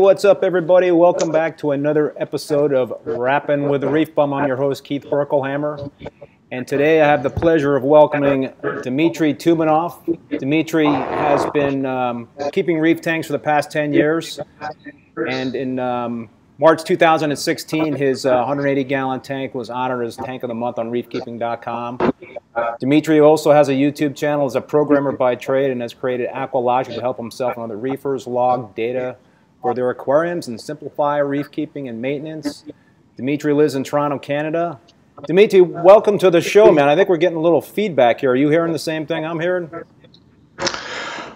[0.00, 0.90] what's up, everybody?
[0.90, 4.32] Welcome back to another episode of Rapping with the Reef Bum.
[4.32, 5.90] I'm your host, Keith Berkelhammer.
[6.50, 8.50] And today I have the pleasure of welcoming
[8.82, 10.38] Dmitry Tumanov.
[10.38, 14.40] Dmitry has been um, keeping reef tanks for the past 10 years.
[15.28, 20.48] And in um, March 2016, his 180 uh, gallon tank was honored as Tank of
[20.48, 21.98] the Month on reefkeeping.com.
[22.80, 26.94] Dmitry also has a YouTube channel as a programmer by trade and has created Aqualogic
[26.94, 29.18] to help himself and other reefers log data
[29.60, 32.64] for their aquariums and simplify reef keeping and maintenance.
[33.16, 34.80] Dmitry lives in Toronto, Canada.
[35.26, 36.88] Dmitry, welcome to the show, man.
[36.88, 38.30] I think we're getting a little feedback here.
[38.30, 39.70] Are you hearing the same thing I'm hearing?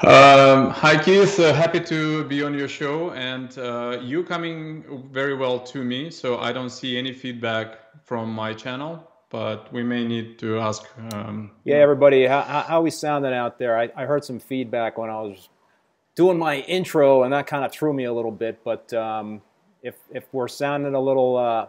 [0.02, 1.38] Um, hi, Keith.
[1.38, 6.11] Uh, happy to be on your show, and uh, you coming very well to me.
[6.11, 10.84] So I don't see any feedback from my channel, but we may need to ask.
[11.12, 13.78] Um, yeah, everybody, how, how we sounding out there?
[13.78, 15.48] I, I heard some feedback when I was
[16.14, 18.62] doing my intro, and that kind of threw me a little bit.
[18.64, 19.42] But um,
[19.82, 21.66] if if we're sounding a little, uh,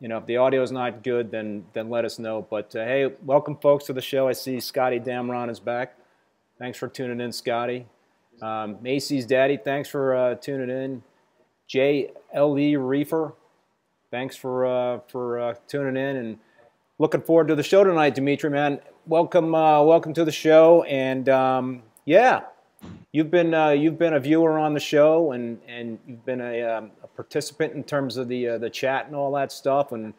[0.00, 2.46] you know, if the audio is not good, then then let us know.
[2.48, 4.28] But uh, hey, welcome folks to the show.
[4.28, 5.96] I see Scotty Damron is back.
[6.58, 7.86] Thanks for tuning in, Scotty.
[8.40, 11.02] Um, Macy's Daddy, thanks for uh, tuning in.
[11.68, 13.34] JLE Reefer,
[14.10, 16.38] thanks for uh, for uh, tuning in and
[16.98, 18.50] looking forward to the show tonight, Dimitri.
[18.50, 20.82] Man, welcome uh, welcome to the show.
[20.84, 22.42] And um, yeah,
[23.12, 26.62] you've been uh, you've been a viewer on the show and and you've been a,
[26.62, 29.92] um, a participant in terms of the uh, the chat and all that stuff.
[29.92, 30.14] And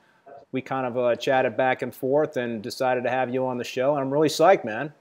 [0.51, 3.93] we kind of chatted back and forth and decided to have you on the show.
[3.95, 4.93] And I'm really psyched, man.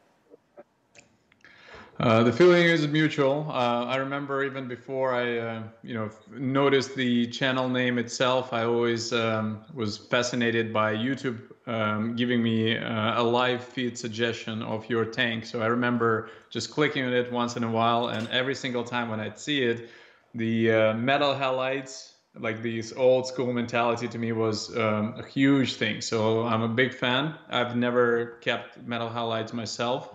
[2.01, 3.47] Uh, the feeling is mutual.
[3.49, 8.53] Uh, I remember even before I, uh, you know, noticed the channel name itself.
[8.53, 14.63] I always um, was fascinated by YouTube um, giving me uh, a live feed suggestion
[14.63, 15.47] of your tank.
[15.47, 19.09] So I remember just clicking on it once in a while, and every single time
[19.09, 19.91] when I'd see it,
[20.35, 25.75] the uh, metal halides, like this old school mentality, to me was um, a huge
[25.75, 26.01] thing.
[26.01, 27.35] So I'm a big fan.
[27.51, 30.15] I've never kept metal halides myself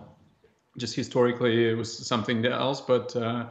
[0.78, 3.46] just historically it was something else but uh,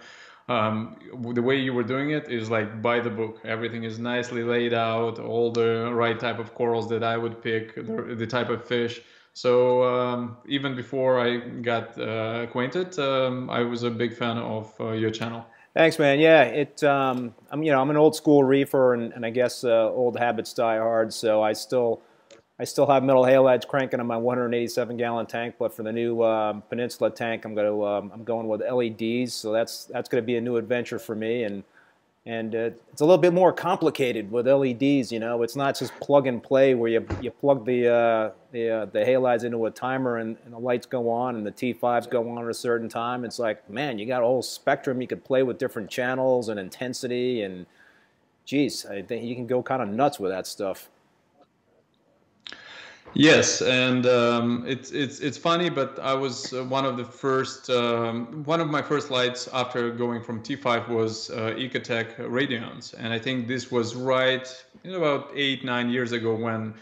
[0.50, 0.96] um,
[1.34, 4.74] the way you were doing it is like by the book everything is nicely laid
[4.74, 8.66] out all the right type of corals that i would pick the, the type of
[8.66, 9.02] fish
[9.34, 14.74] so um, even before i got uh, acquainted um, i was a big fan of
[14.80, 15.46] uh, your channel
[15.78, 16.20] Thanks, man.
[16.20, 16.84] Yeah, it.
[16.84, 20.18] Um, I'm, you know, I'm an old school reefer, and, and I guess uh, old
[20.18, 21.14] habits die hard.
[21.14, 22.02] So I still
[22.60, 26.24] I still have metal halides cranking on my 187 gallon tank, but for the new
[26.24, 29.34] um, Peninsula tank, I'm going to um, I'm going with LEDs.
[29.34, 31.64] So that's that's going to be a new adventure for me, and
[32.26, 35.12] and uh, it's a little bit more complicated with LEDs.
[35.12, 38.70] You know, it's not just plug and play where you you plug the uh, the
[38.70, 42.10] uh, the halides into a timer and, and the lights go on and the T5s
[42.10, 43.24] go on at a certain time.
[43.24, 45.00] It's like man, you got a whole spectrum.
[45.00, 47.68] You could play with different channels and intensity, and
[48.46, 50.90] geez, I think you can go kind of nuts with that stuff.
[53.14, 57.70] Yes, and um, it's it's it's funny, but I was uh, one of the first
[57.70, 63.12] um, one of my first lights after going from T5 was uh, Ecotech Radion, and
[63.12, 64.48] I think this was right
[64.84, 66.76] you know, about eight nine years ago when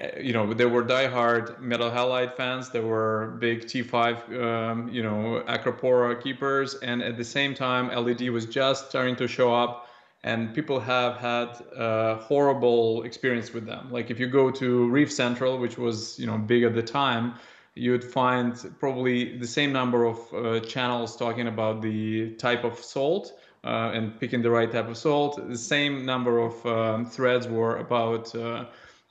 [0.00, 5.02] uh, you know there were diehard metal halide fans, there were big T5 um, you
[5.02, 9.89] know Acropora keepers, and at the same time LED was just starting to show up
[10.22, 13.90] and people have had a horrible experience with them.
[13.90, 17.34] Like if you go to Reef Central, which was you know big at the time,
[17.74, 23.32] you'd find probably the same number of uh, channels talking about the type of salt
[23.64, 25.48] uh, and picking the right type of salt.
[25.48, 28.66] The same number of um, threads were about uh,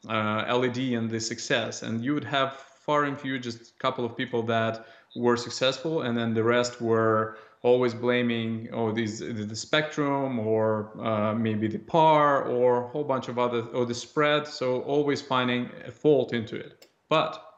[0.08, 4.06] uh LED and the success, and you would have far and few, just a couple
[4.06, 9.56] of people that were successful, and then the rest were always blaming oh these the
[9.56, 14.48] spectrum or uh, maybe the par or a whole bunch of other or the spread
[14.48, 17.50] so always finding a fault into it but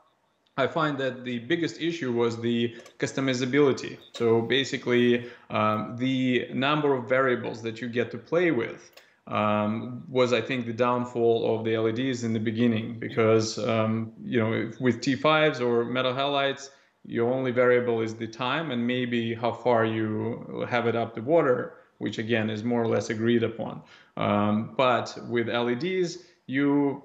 [0.58, 3.98] I find that the biggest issue was the customizability.
[4.14, 8.92] So basically, um, the number of variables that you get to play with
[9.28, 14.40] um, was, I think, the downfall of the LEDs in the beginning because, um, you
[14.40, 16.70] know, with T5s or metal halides,
[17.06, 21.22] your only variable is the time and maybe how far you have it up the
[21.22, 23.82] water, which again is more or less agreed upon.
[24.18, 27.02] Um, but with LEDs, you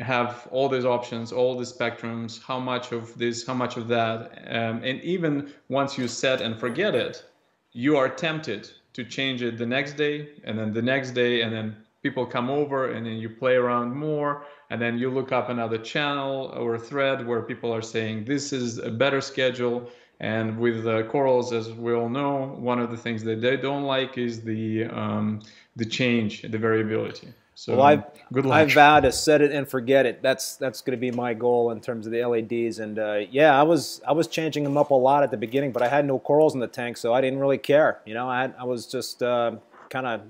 [0.00, 4.44] have all these options, all the spectrums, how much of this, how much of that.
[4.46, 7.24] Um, and even once you set and forget it,
[7.72, 11.52] you are tempted to change it the next day and then the next day and
[11.52, 14.30] then people come over and then you play around more
[14.70, 18.78] and then you look up another channel or thread where people are saying this is
[18.78, 19.90] a better schedule
[20.20, 23.82] And with uh, corals, as we all know, one of the things that they don't
[23.82, 25.40] like is the um,
[25.76, 27.28] the change, the variability.
[27.56, 28.68] So well, I've, good luck.
[28.68, 30.22] I vow to set it and forget it.
[30.22, 32.78] That's that's going to be my goal in terms of the LEDs.
[32.78, 35.72] And uh, yeah, I was I was changing them up a lot at the beginning,
[35.72, 38.00] but I had no corals in the tank, so I didn't really care.
[38.06, 39.56] You know, I had, I was just uh,
[39.90, 40.22] kind of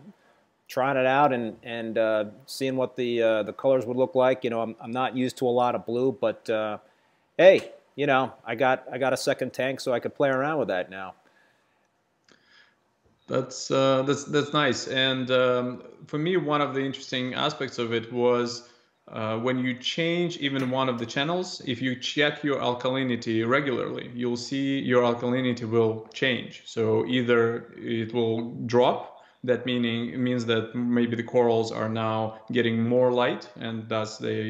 [0.74, 4.42] trying it out and and uh, seeing what the uh, the colors would look like.
[4.42, 6.78] You know, I'm I'm not used to a lot of blue, but uh,
[7.38, 10.58] hey, you know, I got I got a second tank, so I could play around
[10.58, 11.14] with that now.
[13.28, 14.88] That's uh, that's that's nice.
[14.88, 18.68] And um, for me, one of the interesting aspects of it was
[19.08, 21.62] uh, when you change even one of the channels.
[21.64, 26.62] If you check your alkalinity regularly, you'll see your alkalinity will change.
[26.66, 29.13] So either it will drop.
[29.44, 34.40] That meaning means that maybe the corals are now getting more light, and thus they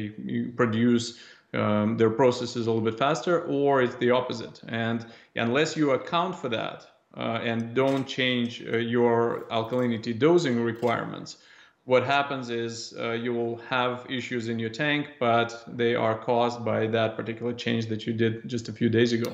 [0.55, 1.05] produce
[1.53, 4.61] um, their processes a little bit faster, or it's the opposite.
[4.67, 5.05] And
[5.35, 6.87] unless you account for that,
[7.17, 11.37] uh, and don't change uh, your alkalinity dosing requirements,
[11.85, 16.65] what happens is uh, you will have issues in your tank, but they are caused
[16.65, 19.33] by that particular change that you did just a few days ago.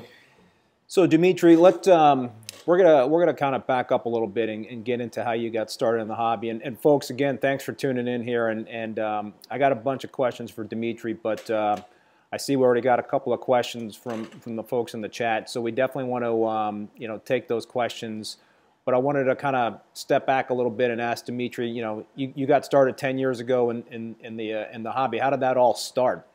[0.92, 2.30] So Dimitri, let um,
[2.66, 5.24] we're gonna we're gonna kind of back up a little bit and, and, get into
[5.24, 6.50] how you got started in the hobby.
[6.50, 8.48] And, and folks, again, thanks for tuning in here.
[8.48, 11.76] And and um, I got a bunch of questions for Dimitri, but uh,
[12.30, 15.08] I see we already got a couple of questions from, from the folks in the
[15.08, 18.36] chat, so we definitely want to um, you know take those questions.
[18.84, 21.70] But I wanted to kind of step back a little bit and ask Dimitri.
[21.70, 24.82] You know, you, you got started 10 years ago in in, in the uh, in
[24.82, 25.16] the hobby.
[25.16, 26.28] How did that all start?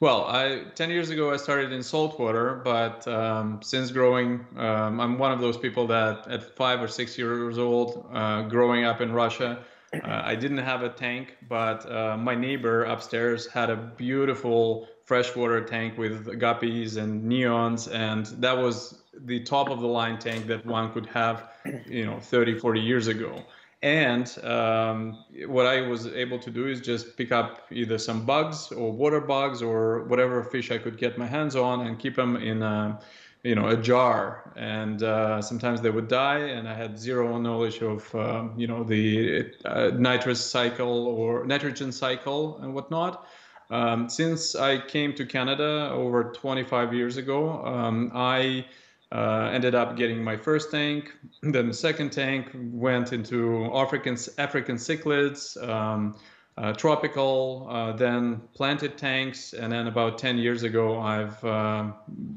[0.00, 5.18] Well, I, 10 years ago, I started in saltwater, but um, since growing, um, I'm
[5.18, 9.12] one of those people that at five or six years old, uh, growing up in
[9.12, 9.64] Russia,
[9.94, 15.62] uh, I didn't have a tank, but uh, my neighbor upstairs had a beautiful freshwater
[15.62, 20.66] tank with guppies and neons, and that was the top of the line tank that
[20.66, 21.50] one could have,
[21.86, 23.44] you know, 30, 40 years ago.
[23.84, 28.72] And um, what I was able to do is just pick up either some bugs
[28.72, 32.36] or water bugs or whatever fish I could get my hands on and keep them
[32.36, 32.98] in a,
[33.42, 34.54] you know a jar.
[34.56, 38.84] And uh, sometimes they would die and i had zero knowledge of uh, you know
[38.84, 43.26] the uh, nitrous cycle or nitrogen cycle and whatnot.
[43.70, 48.66] Um, since i came to canada over 25 years ago um, i
[49.14, 51.12] uh, ended up getting my first tank
[51.42, 56.14] then the second tank went into african african cichlids um,
[56.56, 61.90] uh, tropical, uh, then planted tanks, and then about 10 years ago, I've uh,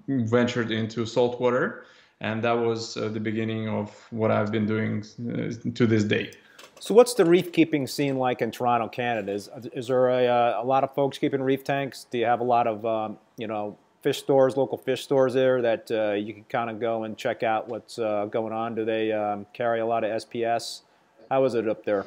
[0.08, 1.86] ventured into saltwater,
[2.20, 6.32] and that was uh, the beginning of what I've been doing uh, to this day.
[6.80, 9.34] So, what's the reef keeping scene like in Toronto, Canada?
[9.34, 12.06] Is, is there a, uh, a lot of folks keeping reef tanks?
[12.10, 15.62] Do you have a lot of, um, you know, fish stores, local fish stores there
[15.62, 15.90] that
[16.26, 18.74] you can kind of go and check out what's going on?
[18.74, 20.82] Do they um, carry a lot of SPS?
[21.30, 22.06] How is it up there?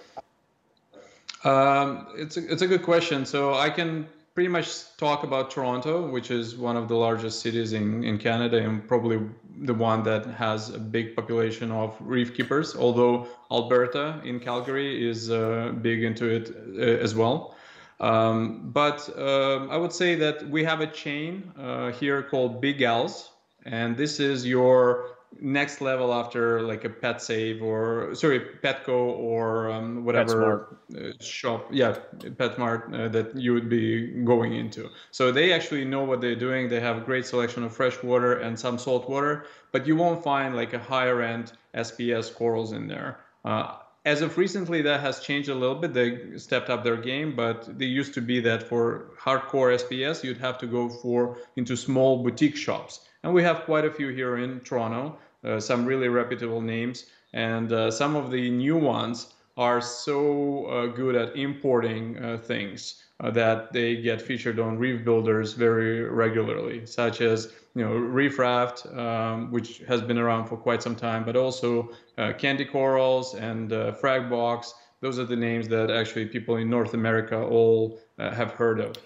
[1.44, 3.26] Um, it's a, it's a good question.
[3.26, 7.75] So I can pretty much talk about Toronto, which is one of the largest cities
[7.75, 9.19] in, in Canada and probably
[9.58, 15.31] the one that has a big population of reef keepers, although Alberta in Calgary is
[15.31, 16.47] uh, big into it
[16.79, 17.55] uh, as well.
[18.00, 22.80] Um, but uh, I would say that we have a chain uh, here called Big
[22.83, 23.30] Al's,
[23.66, 29.71] and this is your next level after like a pet save or sorry petco or
[29.71, 34.88] um, whatever uh, shop yeah PetSmart uh, that you would be going into.
[35.12, 36.69] So they actually know what they're doing.
[36.69, 40.23] They have a great selection of fresh water and some salt water but you won't
[40.23, 43.21] find like a higher end sps corals in there.
[43.45, 47.37] Uh, as of recently that has changed a little bit they stepped up their game
[47.37, 51.76] but they used to be that for hardcore sps you'd have to go for into
[51.76, 56.09] small boutique shops and we have quite a few here in Toronto, uh, some really
[56.09, 57.07] reputable names.
[57.33, 63.05] And uh, some of the new ones are so uh, good at importing uh, things
[63.21, 68.38] uh, that they get featured on reef builders very regularly, such as you know Reef
[68.38, 73.35] Raft, um, which has been around for quite some time, but also uh, Candy Corals
[73.35, 74.73] and Frag Box.
[75.02, 78.97] Those are the names that actually people in North America all have heard of.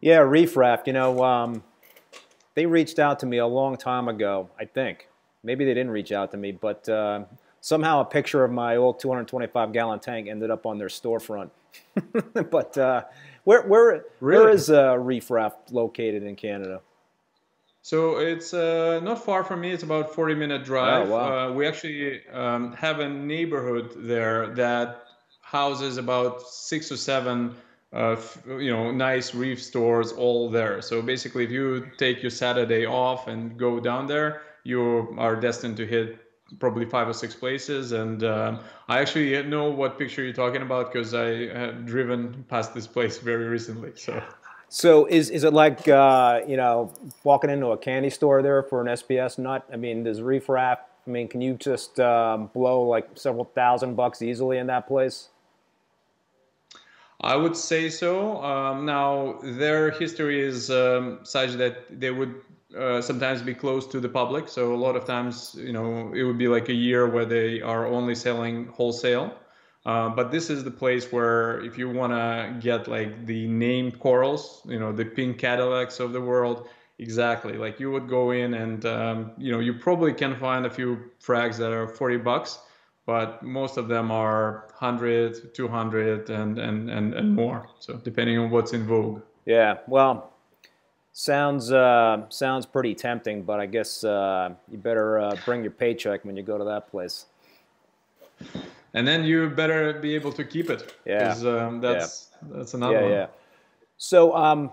[0.00, 0.86] Yeah, Reef Raft.
[0.86, 1.64] You know, um,
[2.54, 5.08] they reached out to me a long time ago, I think.
[5.42, 7.24] Maybe they didn't reach out to me, but uh,
[7.60, 11.50] somehow a picture of my old 225 gallon tank ended up on their storefront.
[12.50, 13.04] but uh,
[13.44, 14.44] where where really?
[14.44, 16.80] where is uh, Reef Raft located in Canada?
[17.82, 19.70] So it's uh, not far from me.
[19.70, 21.08] It's about 40 minute drive.
[21.08, 21.48] Oh, wow.
[21.48, 25.04] uh, we actually um, have a neighborhood there that
[25.40, 27.54] houses about six or seven
[27.92, 30.82] uh, you know, nice reef stores all there.
[30.82, 35.76] So basically, if you take your Saturday off and go down there, you are destined
[35.78, 36.18] to hit
[36.58, 37.92] probably five or six places.
[37.92, 42.74] And um, I actually know what picture you're talking about because I have driven past
[42.74, 43.92] this place very recently.
[43.94, 44.22] So.
[44.70, 46.92] So is is it like uh, you know
[47.24, 49.66] walking into a candy store there for an SPS nut?
[49.72, 50.82] I mean, does Reef Raft?
[51.06, 55.30] I mean, can you just um, blow like several thousand bucks easily in that place?
[57.20, 58.42] I would say so.
[58.44, 62.34] Um, now, their history is um, such that they would
[62.76, 64.48] uh, sometimes be closed to the public.
[64.48, 67.60] So a lot of times, you know, it would be like a year where they
[67.60, 69.34] are only selling wholesale.
[69.86, 73.98] Uh, but this is the place where if you want to get like the named
[73.98, 77.54] corals, you know, the pink Cadillacs of the world, exactly.
[77.54, 81.10] Like you would go in and, um, you know, you probably can find a few
[81.22, 82.58] frags that are 40 bucks
[83.08, 88.50] but most of them are 100 200 and, and, and, and more so depending on
[88.50, 90.27] what's in vogue yeah well
[91.12, 96.24] sounds uh, sounds pretty tempting but i guess uh, you better uh, bring your paycheck
[96.24, 97.26] when you go to that place
[98.94, 102.48] and then you better be able to keep it yeah um, that's yeah.
[102.56, 103.26] that's another yeah, one yeah
[103.96, 104.70] so um,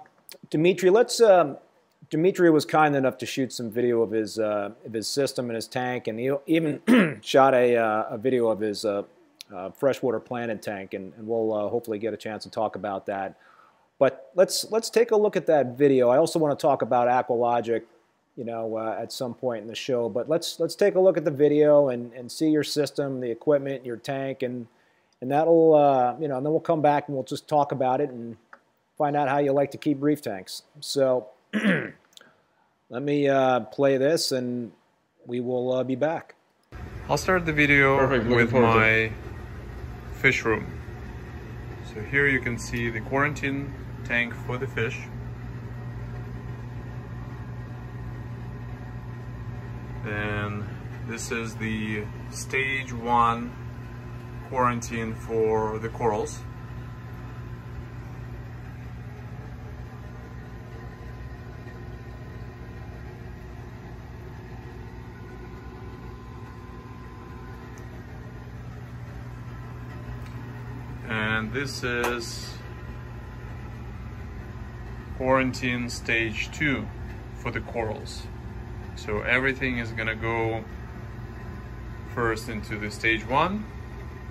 [0.50, 1.58] dimitri let's um,
[2.10, 5.56] Dimitri was kind enough to shoot some video of his uh, of his system and
[5.56, 9.04] his tank, and he even shot a, uh, a video of his uh,
[9.54, 13.06] uh freshwater planted tank, and, and we'll uh, hopefully get a chance to talk about
[13.08, 13.38] that.
[13.98, 16.10] But let's let's take a look at that video.
[16.10, 17.84] I also want to talk about Aqualogic,
[18.36, 20.10] you know, uh, at some point in the show.
[20.10, 23.32] But let's let's take a look at the video and, and see your system, the
[23.32, 24.68] equipment, your tank, and
[25.22, 28.10] and that'll you know, and then we'll come back and we'll just talk about it
[28.10, 28.38] and
[28.98, 30.64] find out how you like to keep reef tanks.
[30.80, 31.28] So.
[32.90, 34.72] Let me uh, play this and
[35.26, 36.36] we will uh, be back.
[37.10, 38.28] I'll start the video Perfect.
[38.28, 39.12] with my
[40.14, 40.68] fish room.
[41.94, 43.74] So here you can see the quarantine
[44.06, 45.00] tank for the fish.
[50.06, 50.64] And
[51.08, 53.52] this is the stage one
[54.50, 56.40] quarantine for the corals.
[71.08, 72.55] and this is
[75.18, 76.88] quarantine stage two
[77.36, 78.24] for the corals.
[78.96, 80.64] So everything is gonna go
[82.14, 83.66] first into the stage one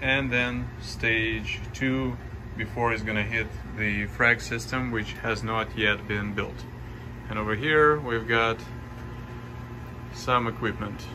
[0.00, 2.16] and then stage two
[2.56, 6.64] before it's gonna hit the frag system which has not yet been built.
[7.28, 8.58] And over here we've got
[10.14, 11.06] some equipment.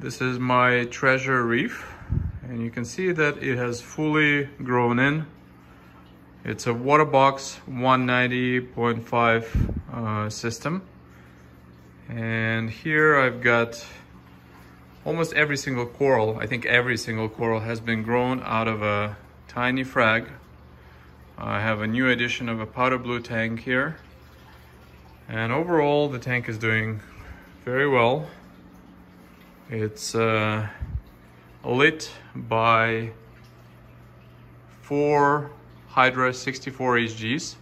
[0.00, 1.93] This is my treasure reef
[2.48, 5.24] and you can see that it has fully grown in.
[6.44, 10.82] It's a Waterbox 190.5 uh, system.
[12.08, 13.86] And here I've got
[15.06, 19.16] almost every single coral, I think every single coral has been grown out of a
[19.48, 20.28] tiny frag.
[21.38, 23.96] I have a new edition of a powder blue tank here.
[25.28, 27.00] And overall the tank is doing
[27.64, 28.26] very well.
[29.70, 30.68] It's uh,
[31.64, 33.10] lit by
[34.82, 35.50] four
[35.88, 37.54] Hydra 64 HDs.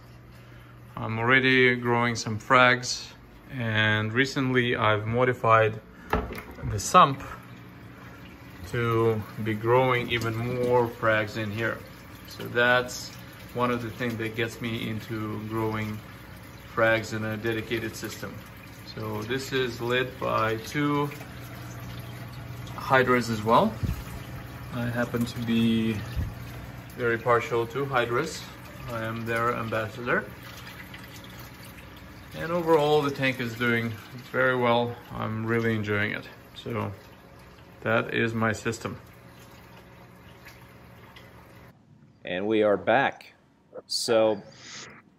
[0.97, 3.07] I'm already growing some frags
[3.51, 5.79] and recently I've modified
[6.71, 7.21] the sump
[8.71, 11.77] to be growing even more frags in here.
[12.27, 13.09] So that's
[13.53, 15.99] one of the things that gets me into growing
[16.75, 18.33] frags in a dedicated system.
[18.95, 21.09] So this is lit by two
[22.75, 23.71] hydras as well.
[24.75, 25.95] I happen to be
[26.97, 28.41] very partial to hydras.
[28.91, 30.25] I am their ambassador.
[32.39, 33.93] And overall the tank is doing
[34.31, 34.95] very well.
[35.11, 36.23] I'm really enjoying it.
[36.55, 36.91] So
[37.81, 38.97] that is my system.
[42.25, 43.31] And we are back.
[43.85, 44.41] So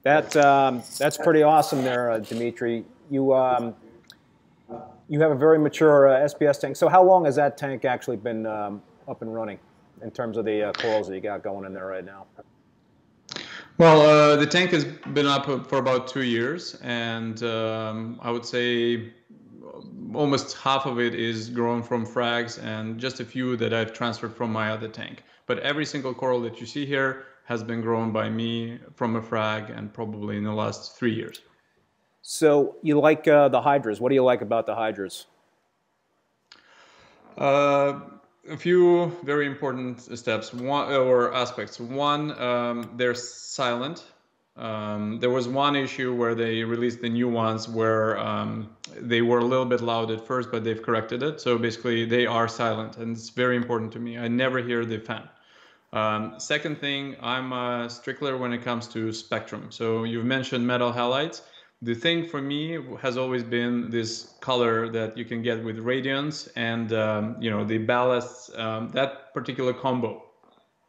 [0.03, 2.85] that um, that's pretty awesome there, uh, Dimitri.
[3.09, 3.77] You um,
[5.09, 6.75] you have a very mature uh, SPS tank.
[6.75, 9.59] So how long has that tank actually been um, up and running
[10.03, 12.27] in terms of the uh, corals that you got going in there right now?
[13.77, 18.47] Well, uh, the tank has been up for about two years, and um, I would
[18.47, 19.13] say
[20.15, 24.37] almost half of it is grown from frags, and just a few that I've transferred
[24.37, 25.25] from my other tank.
[25.47, 29.23] But every single coral that you see here has been grown by me from a
[29.23, 31.41] frag, and probably in the last three years.
[32.23, 34.01] So you like uh, the hydras.
[34.01, 35.27] What do you like about the hydras?
[37.37, 38.01] Uh,
[38.49, 41.81] a few very important steps one or aspects.
[41.81, 44.05] One, um, they're silent.
[44.57, 49.39] Um, there was one issue where they released the new ones where um, they were
[49.39, 51.41] a little bit loud at first, but they've corrected it.
[51.41, 54.17] So basically, they are silent, and it's very important to me.
[54.17, 55.29] I never hear the fan.
[55.93, 59.69] Um, second thing, I'm a stickler when it comes to spectrum.
[59.71, 61.43] So you've mentioned metal halides
[61.85, 66.49] the thing for me has always been this color that you can get with radiance
[66.57, 70.23] and um, you know the ballasts um, that particular combo.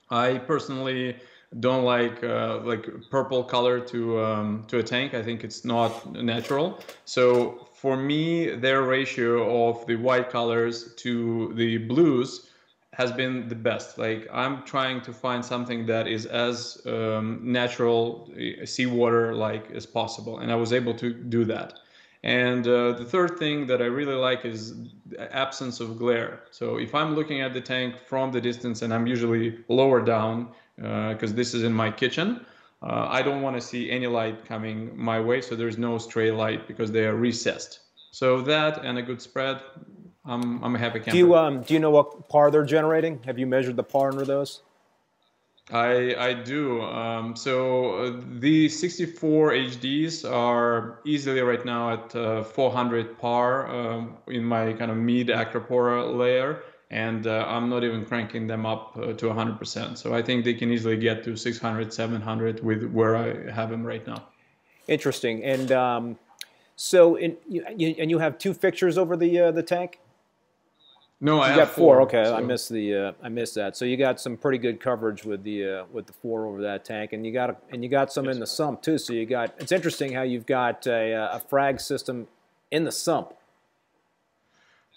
[0.09, 1.17] I personally
[1.59, 5.13] don't like uh, like purple color to um, to a tank.
[5.13, 6.79] I think it's not natural.
[7.03, 12.49] So for me their ratio of the white colors to the blues
[12.97, 13.97] has been the best.
[13.97, 19.85] Like I'm trying to find something that is as um, natural uh, seawater like as
[19.85, 21.79] possible, and I was able to do that.
[22.23, 24.73] And uh, the third thing that I really like is
[25.29, 26.41] absence of glare.
[26.49, 30.49] So if I'm looking at the tank from the distance, and I'm usually lower down
[30.77, 32.45] because uh, this is in my kitchen,
[32.81, 35.41] uh, I don't want to see any light coming my way.
[35.41, 37.79] So there's no stray light because they are recessed.
[38.11, 39.61] So that and a good spread,
[40.25, 41.12] I'm, I'm a happy camper.
[41.12, 43.22] Do you um do you know what par they're generating?
[43.25, 44.62] Have you measured the par under those?
[45.72, 46.82] I I do.
[46.82, 54.17] Um, so uh, the 64 HDs are easily right now at uh, 400 par um,
[54.27, 58.96] in my kind of mid Acropora layer, and uh, I'm not even cranking them up
[58.96, 59.98] uh, to 100%.
[59.98, 63.84] So I think they can easily get to 600, 700 with where I have them
[63.84, 64.27] right now.
[64.88, 65.44] Interesting.
[65.44, 66.20] And um,
[66.75, 67.63] so in you,
[67.98, 70.00] and you have two fixtures over the uh, the tank.
[71.22, 71.95] No, I you got four.
[71.95, 72.36] four okay, so.
[72.36, 73.77] I missed the uh, I missed that.
[73.77, 76.84] So you got some pretty good coverage with the uh, with the four over that
[76.84, 78.36] tank, and you got a, and you got some yes.
[78.36, 78.98] in the sump too.
[78.98, 82.27] So you got it's interesting how you've got a, a frag system
[82.72, 83.34] in the sump.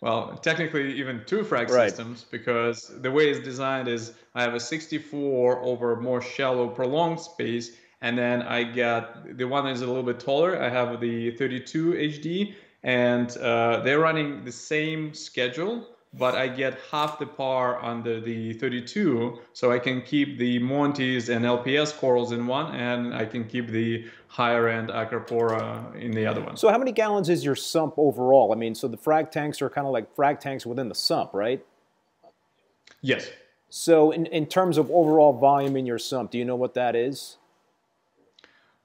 [0.00, 1.88] Well, technically, even two frag right.
[1.88, 7.20] systems because the way it's designed is I have a 64 over more shallow prolonged
[7.20, 10.60] space, and then I got the one that is a little bit taller.
[10.60, 16.78] I have the 32 HD, and uh, they're running the same schedule but I get
[16.90, 22.32] half the par under the 32, so I can keep the Montes and LPS corals
[22.32, 26.56] in one, and I can keep the higher end Acropora in the other one.
[26.56, 28.52] So how many gallons is your sump overall?
[28.52, 31.32] I mean, so the frag tanks are kind of like frag tanks within the sump,
[31.32, 31.64] right?
[33.00, 33.30] Yes.
[33.70, 36.94] So in, in terms of overall volume in your sump, do you know what that
[36.94, 37.37] is?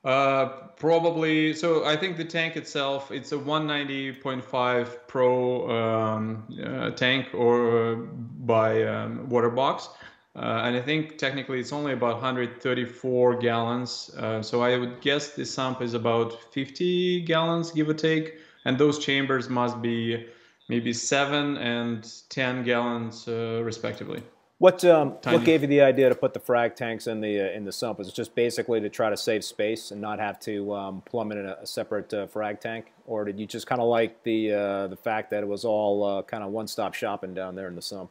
[0.04, 1.54] Uh, probably.
[1.54, 7.96] So I think the tank itself, it's a 190.5 Pro um, uh, tank or uh,
[7.96, 9.90] by um, Waterbox.
[10.36, 14.10] Uh, and I think technically it's only about 134 gallons.
[14.18, 18.40] Uh, so I would guess the sump is about 50 gallons, give or take.
[18.66, 20.26] And those chambers must be
[20.70, 24.24] maybe 7 and 10 gallons uh, respectively.
[24.64, 27.52] What um, what gave you the idea to put the frag tanks in the uh,
[27.52, 28.00] in the sump?
[28.00, 31.34] Was it just basically to try to save space and not have to um, plumb
[31.34, 34.54] in a, a separate uh, frag tank, or did you just kind of like the
[34.54, 37.68] uh, the fact that it was all uh, kind of one stop shopping down there
[37.68, 38.10] in the sump?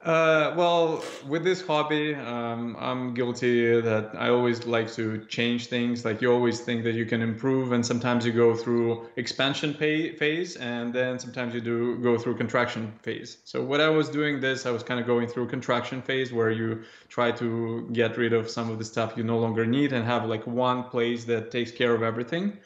[0.00, 6.04] Uh, well, with this hobby, um, I'm guilty that I always like to change things.
[6.04, 10.14] Like you always think that you can improve, and sometimes you go through expansion pay-
[10.14, 13.38] phase, and then sometimes you do go through contraction phase.
[13.44, 16.52] So what I was doing this, I was kind of going through contraction phase where
[16.52, 20.04] you try to get rid of some of the stuff you no longer need and
[20.04, 22.56] have like one place that takes care of everything.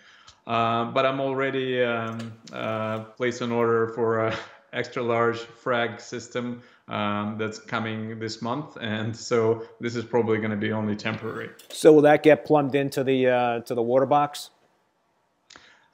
[0.47, 4.37] Uh, but I'm already um, uh, placed an order for a
[4.75, 6.63] extra large frag system
[6.93, 11.49] um, that's coming this month, and so this is probably going to be only temporary.
[11.71, 14.51] So will that get plumbed into the uh, to the water box?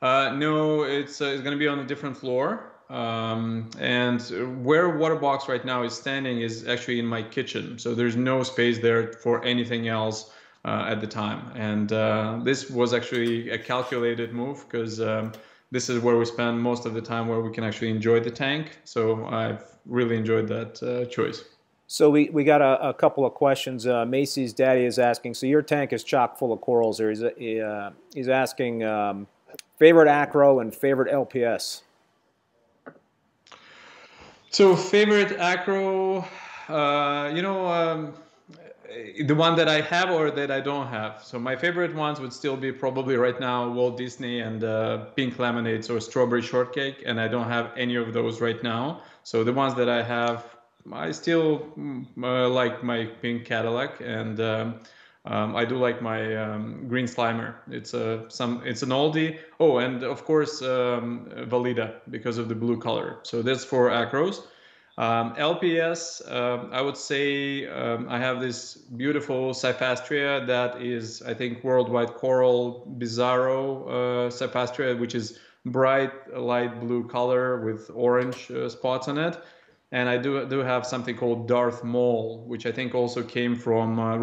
[0.02, 2.72] Uh, no, it's uh, it's going to be on a different floor.
[2.90, 4.20] Um, and
[4.64, 8.42] where water box right now is standing is actually in my kitchen, so there's no
[8.42, 10.32] space there for anything else
[10.64, 11.52] uh, at the time.
[11.54, 15.32] And uh, this was actually a calculated move because um,
[15.70, 18.30] this is where we spend most of the time where we can actually enjoy the
[18.30, 18.78] tank.
[18.84, 21.44] So I've really enjoyed that uh, choice.
[21.86, 23.86] So we, we got a, a couple of questions.
[23.86, 27.08] Uh, Macy's daddy is asking, so your tank is chock full of corals here.
[27.08, 29.26] He's, uh, he's asking um,
[29.78, 31.82] favorite acro and favorite LPS.
[34.50, 36.26] So favorite acro,
[36.68, 38.14] uh, you know, um,
[38.88, 41.22] the one that I have or that I don't have.
[41.22, 45.38] So my favorite ones would still be probably right now Walt Disney and uh, Pink
[45.38, 49.02] Lemonades or Strawberry Shortcake, and I don't have any of those right now.
[49.24, 50.56] So the ones that I have,
[50.92, 54.80] I still mm, uh, like my Pink Cadillac, and um,
[55.26, 57.56] um, I do like my um, Green Slimer.
[57.70, 59.38] It's a some it's an oldie.
[59.60, 63.18] Oh, and of course um, Valida because of the blue color.
[63.22, 64.44] So that's for acros.
[64.98, 71.34] Um, LPS, um, I would say um, I have this beautiful Cyphastrea that is, I
[71.34, 73.90] think, worldwide coral bizarro uh,
[74.28, 79.38] Cyphastrea, which is bright light blue color with orange uh, spots on it.
[79.92, 84.00] And I do do have something called Darth Maul, which I think also came from
[84.00, 84.16] uh,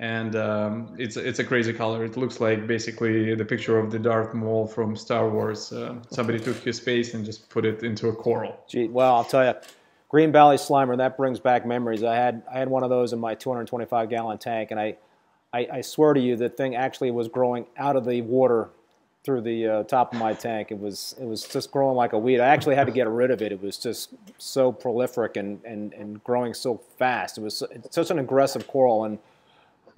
[0.00, 2.04] and um, it's it's a crazy color.
[2.04, 5.72] It looks like basically the picture of the Darth Maul from Star Wars.
[5.72, 8.60] Uh, somebody took his face and just put it into a coral.
[8.68, 9.54] Gee, well, I'll tell you,
[10.08, 12.04] Green Valley Slimer that brings back memories.
[12.04, 14.96] I had I had one of those in my 225 gallon tank, and I,
[15.52, 18.68] I, I swear to you, the thing actually was growing out of the water
[19.24, 20.70] through the uh, top of my tank.
[20.70, 22.38] It was it was just growing like a weed.
[22.38, 23.50] I actually had to get rid of it.
[23.50, 27.36] It was just so prolific and and, and growing so fast.
[27.36, 29.18] It was such an aggressive coral and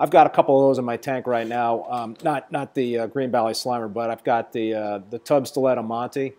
[0.00, 1.84] I've got a couple of those in my tank right now.
[1.90, 5.46] Um, not not the uh, Green Valley Slimer, but I've got the uh, the Tub
[5.46, 6.32] Stiletto Monty,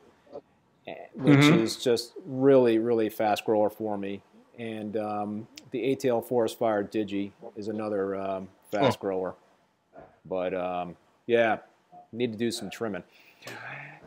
[0.88, 1.60] eh, which mm-hmm.
[1.60, 4.24] is just really really fast grower for me.
[4.58, 9.02] And um, the ATL Forest Fire Digi is another um, fast oh.
[9.02, 9.36] grower.
[10.26, 10.98] But um,
[11.28, 11.58] yeah,
[12.12, 13.04] need to do some trimming.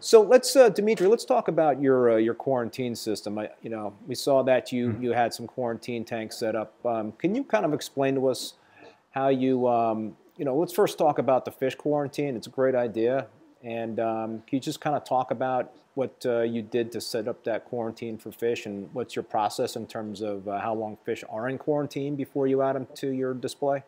[0.00, 3.38] So let's, uh, Dimitri, let's talk about your uh, your quarantine system.
[3.38, 5.02] I, you know, we saw that you mm-hmm.
[5.02, 6.74] you had some quarantine tanks set up.
[6.84, 8.54] Um, can you kind of explain to us
[9.14, 12.36] how you, um, you know, let's first talk about the fish quarantine.
[12.36, 13.28] It's a great idea.
[13.62, 17.28] And um, can you just kind of talk about what uh, you did to set
[17.28, 20.98] up that quarantine for fish and what's your process in terms of uh, how long
[21.04, 23.84] fish are in quarantine before you add them to your display?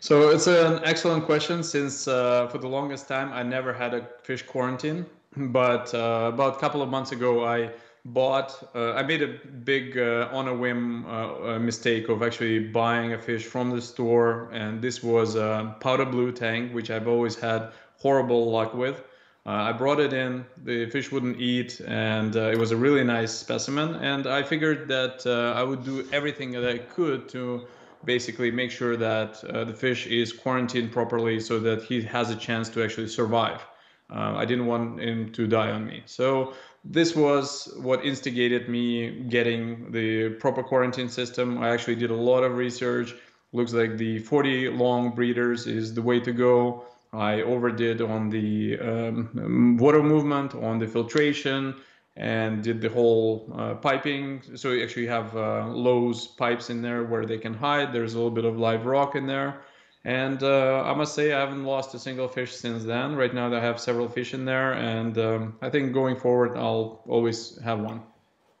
[0.00, 4.04] So it's an excellent question since uh, for the longest time I never had a
[4.24, 5.06] fish quarantine.
[5.36, 7.70] But uh, about a couple of months ago, I
[8.04, 9.28] bought uh, i made a
[9.64, 14.48] big uh, on a whim uh, mistake of actually buying a fish from the store
[14.52, 19.04] and this was a powder blue tank which i've always had horrible luck with.
[19.44, 23.04] Uh, i brought it in the fish wouldn't eat and uh, it was a really
[23.04, 27.66] nice specimen and i figured that uh, i would do everything that i could to
[28.04, 32.70] basically make sure that the fish is quarantined properly so that he has a chance
[32.70, 33.60] to actually survive.
[34.08, 36.02] I didn't want him to die on me.
[36.06, 41.58] So this was what instigated me getting the proper quarantine system.
[41.58, 43.14] I actually did a lot of research.
[43.52, 46.84] Looks like the 40 long breeders is the way to go.
[47.12, 51.74] I overdid on the um, water movement, on the filtration,
[52.16, 54.42] and did the whole uh, piping.
[54.54, 57.92] So you actually have uh, Lowe's pipes in there where they can hide.
[57.92, 59.60] There's a little bit of live rock in there.
[60.04, 63.16] And uh, I must say, I haven't lost a single fish since then.
[63.16, 67.02] Right now, I have several fish in there, and um, I think going forward, I'll
[67.06, 68.02] always have one.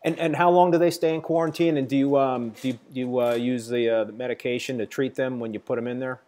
[0.04, 1.76] And and how long do they stay in quarantine?
[1.76, 4.86] And do you um, do you, do you uh, use the, uh, the medication to
[4.86, 6.20] treat them when you put them in there?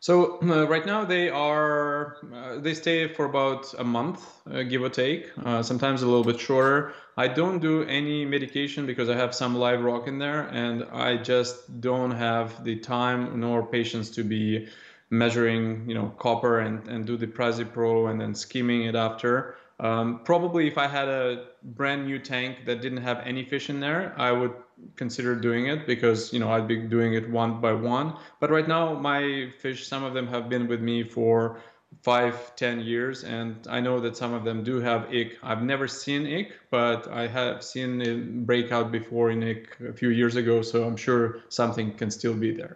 [0.00, 4.82] So uh, right now they are uh, they stay for about a month, uh, give
[4.82, 5.30] or take.
[5.44, 6.92] Uh, sometimes a little bit shorter.
[7.16, 11.16] I don't do any medication because I have some live rock in there, and I
[11.16, 14.68] just don't have the time nor patience to be
[15.10, 19.56] measuring, you know, copper and and do the Prazipro and then skimming it after.
[19.80, 23.78] Um, probably if I had a brand new tank that didn't have any fish in
[23.78, 24.52] there, I would
[24.96, 28.14] consider doing it because you know I'd be doing it one by one.
[28.40, 31.60] But right now, my fish, some of them have been with me for
[32.02, 35.38] five, ten years, and I know that some of them do have ick.
[35.42, 39.92] I've never seen ick, but I have seen it break out before in ick a
[39.92, 42.74] few years ago, so I'm sure something can still be there.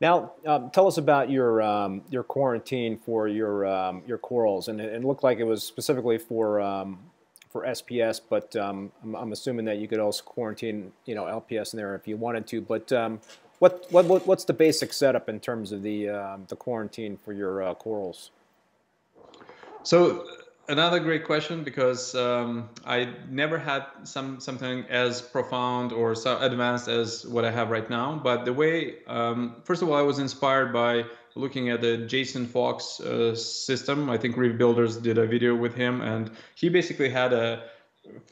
[0.00, 4.80] Now, um, tell us about your um, your quarantine for your um, your corals, and
[4.80, 6.98] it, it, looked like it was specifically for um,
[7.48, 11.72] for SPS, but um, I'm, I'm, assuming that you could also quarantine, you know, LPS
[11.72, 12.60] in there if you wanted to.
[12.60, 13.20] But um,
[13.58, 16.06] what, what what's the basic setup in terms of the
[16.48, 18.30] the quarantine for your uh, corals?
[19.82, 20.26] So
[20.68, 26.88] another great question because um, I never had some something as profound or so advanced
[26.88, 28.20] as what I have right now.
[28.22, 32.46] But the way, um, first of all, I was inspired by looking at the Jason
[32.46, 34.10] Fox uh, system.
[34.10, 37.64] I think Reef Builders did a video with him, and he basically had a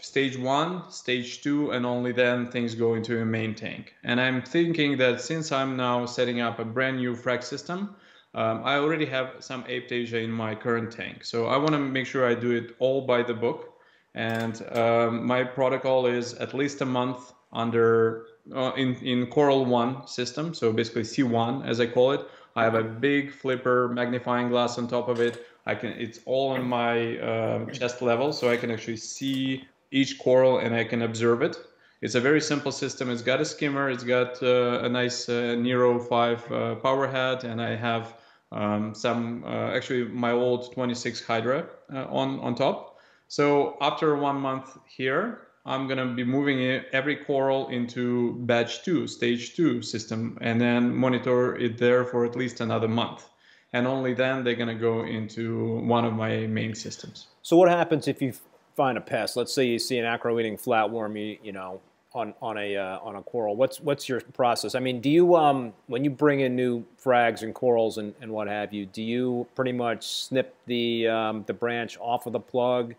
[0.01, 3.95] stage one, stage two, and only then things go into a main tank.
[4.05, 7.97] And I'm thinking that since I'm now setting up a brand new frag system,
[8.35, 11.25] um, I already have some Aiptasia in my current tank.
[11.25, 13.75] So I want to make sure I do it all by the book.
[14.15, 20.07] And um, my protocol is at least a month under uh, in, in Coral 1
[20.07, 20.53] system.
[20.55, 22.27] So basically C1 as I call it.
[22.57, 25.47] I have a big flipper magnifying glass on top of it.
[25.67, 30.19] I can it's all on my uh, chest level so I can actually see each
[30.19, 31.57] coral and I can observe it.
[32.03, 33.11] It's a very simple system.
[33.11, 37.45] It's got a skimmer, it's got uh, a nice uh, Nero 5 uh, power head,
[37.45, 38.15] and I have
[38.55, 42.99] um, some uh, actually my old 26 Hydra uh, on on top.
[43.29, 46.61] So after one month here, I'm to be moving
[46.93, 52.37] every coral into batch two, stage two system, and then monitor it there for at
[52.37, 53.29] least another month.
[53.73, 57.27] And only then they're to go into one of my main systems.
[57.43, 58.35] So what happens if you
[58.77, 59.37] find a pest?
[59.37, 61.81] Let's say you see an acro-eating flatworm, you, you know,
[62.15, 63.57] on, on a uh, on a coral.
[63.57, 64.75] What's what's your process?
[64.75, 68.31] I mean, do you um when you bring in new frags and corals and, and
[68.31, 72.41] what have you, do you pretty much snip the um, the branch off of the
[72.41, 72.95] plug?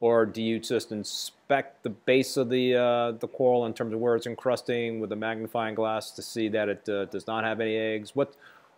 [0.00, 4.00] or do you just inspect the base of the uh, the coral in terms of
[4.00, 7.60] where it's encrusting with a magnifying glass to see that it uh, does not have
[7.60, 8.14] any eggs?
[8.14, 8.34] What,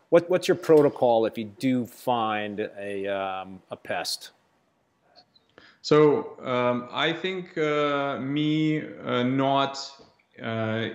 [0.09, 4.31] what what's your protocol if you do find a um, a pest?
[5.83, 9.79] So um, I think uh, me uh, not
[10.43, 10.89] uh,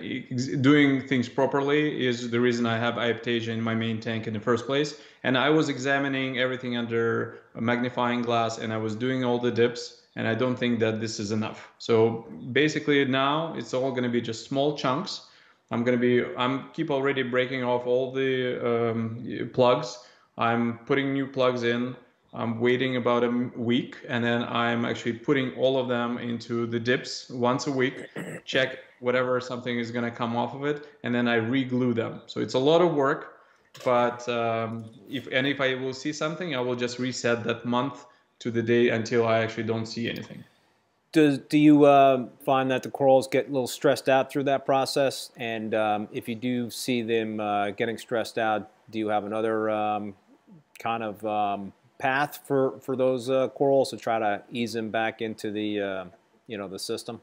[0.60, 4.40] doing things properly is the reason I have Aiptasia in my main tank in the
[4.40, 5.00] first place.
[5.22, 9.50] And I was examining everything under a magnifying glass, and I was doing all the
[9.50, 11.70] dips and I don't think that this is enough.
[11.78, 15.26] So basically now it's all going to be just small chunks.
[15.70, 19.98] I'm going to be I'm keep already breaking off all the um, plugs.
[20.38, 21.94] I'm putting new plugs in.
[22.36, 26.78] I'm waiting about a week and then I'm actually putting all of them into the
[26.78, 28.06] dips once a week.
[28.44, 32.20] Check whatever something is going to come off of it and then I re-glue them.
[32.26, 33.38] So it's a lot of work,
[33.84, 38.04] but um, if and if I will see something, I will just reset that month
[38.40, 40.44] to the day until I actually don't see anything.
[41.12, 44.66] Does do you uh, find that the corals get a little stressed out through that
[44.66, 45.30] process?
[45.38, 49.70] And um, if you do see them uh, getting stressed out, do you have another
[49.70, 50.14] um,
[50.78, 55.22] kind of um, path for for those uh, corals to try to ease them back
[55.22, 56.04] into the uh,
[56.46, 57.20] you know the system?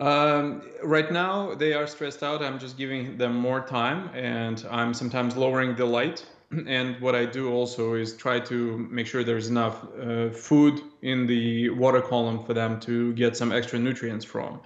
[0.00, 2.42] Um, right now, they are stressed out.
[2.42, 6.26] I'm just giving them more time, and I'm sometimes lowering the light
[6.66, 11.26] and what I do also is try to make sure there's enough uh, food in
[11.26, 14.60] the water column for them to get some extra nutrients from.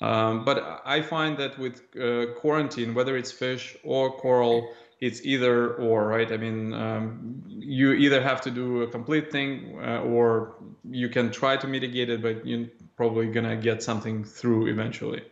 [0.00, 5.74] Um, but I find that with uh, quarantine, whether it's fish or coral, it's either
[5.74, 6.30] or, right?
[6.30, 10.56] I mean, um, you either have to do a complete thing uh, or
[10.90, 15.22] you can try to mitigate it, but you're probably going to get something through eventually.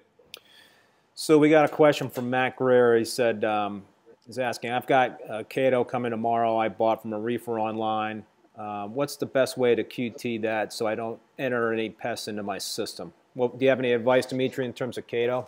[1.15, 2.97] So we got a question from Matt Greer.
[2.97, 3.83] He said, um,
[4.29, 5.43] is asking, I've got uh,
[5.85, 6.57] coming tomorrow.
[6.57, 8.25] I bought from a reefer online.
[8.57, 12.43] Uh, what's the best way to QT that so I don't enter any pests into
[12.43, 13.13] my system?
[13.35, 15.47] Well, do you have any advice, Dimitri, in terms of Chaeto?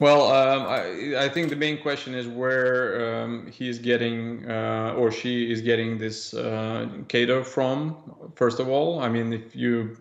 [0.00, 5.10] Well, um, I, I, think the main question is where um, he's getting uh, or
[5.10, 6.88] she is getting this uh,
[7.44, 7.96] from.
[8.36, 9.96] First of all, I mean, if you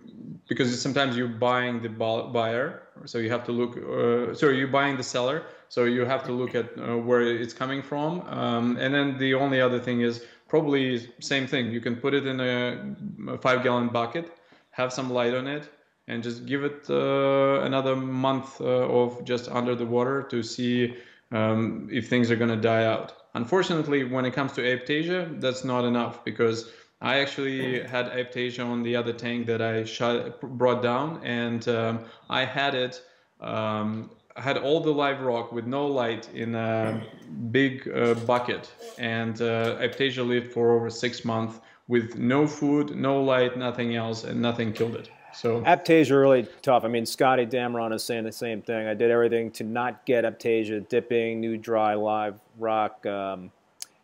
[0.48, 3.78] because sometimes you're buying the buyer, so you have to look.
[3.78, 7.54] Uh, sorry, you're buying the seller, so you have to look at uh, where it's
[7.54, 8.22] coming from.
[8.28, 11.72] Um, and then the only other thing is probably same thing.
[11.72, 14.32] You can put it in a, a five gallon bucket,
[14.72, 15.70] have some light on it,
[16.08, 20.96] and just give it uh, another month uh, of just under the water to see
[21.32, 23.14] um, if things are going to die out.
[23.36, 28.82] Unfortunately, when it comes to Aiptasia, that's not enough because I actually had Aiptasia on
[28.84, 33.02] the other tank that I shot, brought down, and um, I had it
[33.42, 37.04] um, had all the live rock with no light in a
[37.52, 43.22] big uh, bucket, and uh, Aiptasia lived for over six months with no food, no
[43.22, 45.10] light, nothing else, and nothing killed it.
[45.38, 46.84] So Aiptasia really tough.
[46.84, 48.88] I mean, Scotty Dameron is saying the same thing.
[48.88, 53.52] I did everything to not get Aiptasia, dipping, new dry, live rock, um,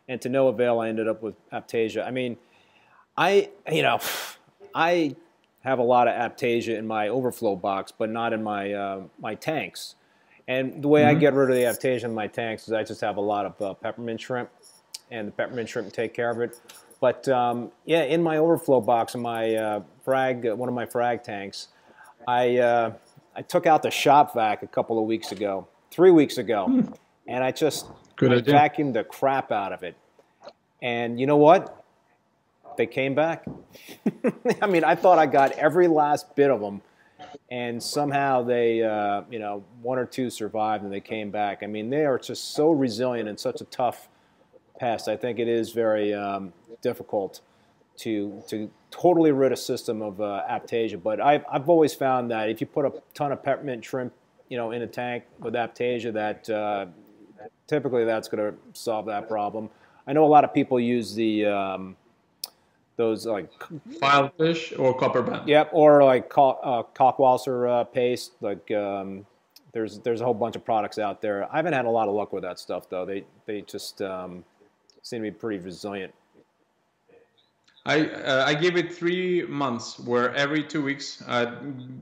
[0.08, 0.80] and to no avail.
[0.80, 2.06] I ended up with Aiptasia.
[2.06, 2.38] I mean,
[3.18, 4.00] I you know,
[4.76, 5.16] I
[5.62, 9.34] have a lot of Aiptasia in my overflow box, but not in my uh, my
[9.34, 9.96] tanks.
[10.48, 11.18] And the way mm-hmm.
[11.18, 13.48] I get rid of the Aiptasia in my tanks is I just have a lot
[13.48, 14.52] of uh, peppermint shrimp,
[15.10, 16.62] and the peppermint shrimp take care of it.
[17.02, 20.86] But um, yeah, in my overflow box in my uh, frag, uh, one of my
[20.86, 21.70] frag tanks,
[22.28, 22.94] I uh,
[23.36, 26.94] I took out the shop vac a couple of weeks ago, three weeks ago, hmm.
[27.28, 27.88] and I just
[28.20, 29.96] I vacuumed the crap out of it.
[30.82, 31.84] And you know what?
[32.78, 33.46] They came back.
[34.62, 36.82] I mean, I thought I got every last bit of them
[37.50, 41.64] and somehow they, uh, you know, one or two survived and they came back.
[41.64, 44.10] I mean, they are just so resilient and such a tough
[44.80, 45.08] pest.
[45.08, 47.42] I think it is very um, difficult
[47.98, 51.02] to to totally rid a system of uh, Aiptasia.
[51.02, 54.14] But I've I've always found that if you put a ton of peppermint shrimp,
[54.50, 56.86] you know, in a tank with Aiptasia, that uh,
[57.68, 59.70] typically that's going to solve that problem.
[60.06, 61.96] I know a lot of people use the um,
[62.96, 63.52] those like
[64.00, 65.48] filefish or copper band.
[65.48, 68.34] Yep, or like uh, Kalkwasser uh, paste.
[68.42, 69.26] Like um,
[69.72, 71.52] there's there's a whole bunch of products out there.
[71.52, 73.06] I haven't had a lot of luck with that stuff though.
[73.06, 74.44] They they just um,
[75.02, 76.14] seem to be pretty resilient.
[77.86, 81.54] I uh, I gave it three months, where every two weeks I'd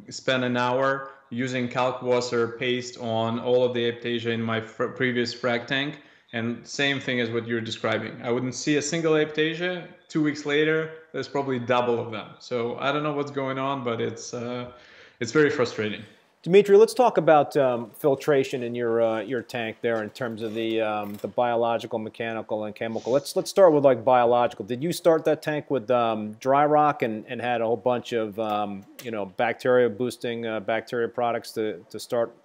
[0.10, 5.34] spend an hour using Kalkwasser paste on all of the Aiptasia in my fr- previous
[5.34, 6.00] frag tank,
[6.34, 8.22] and same thing as what you're describing.
[8.22, 9.88] I wouldn't see a single Aiptasia.
[10.08, 12.28] Two weeks later, there's probably double of them.
[12.39, 14.72] So I don't know what's going on, but it's uh,
[15.20, 16.04] it's very frustrating.
[16.43, 20.56] Dimitri, let's talk about um, filtration in your uh, your tank there in terms of
[20.56, 23.13] the um, the biological, mechanical, and chemical.
[23.13, 24.65] Let's let's start with like biological.
[24.65, 28.13] Did you start that tank with um, dry rock and, and had a whole bunch
[28.13, 32.36] of um, you know bacteria boosting uh, bacteria products to, to start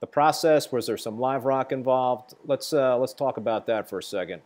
[0.00, 0.72] the process?
[0.72, 2.34] Was there some live rock involved?
[2.46, 4.42] Let's uh, let's talk about that for a second.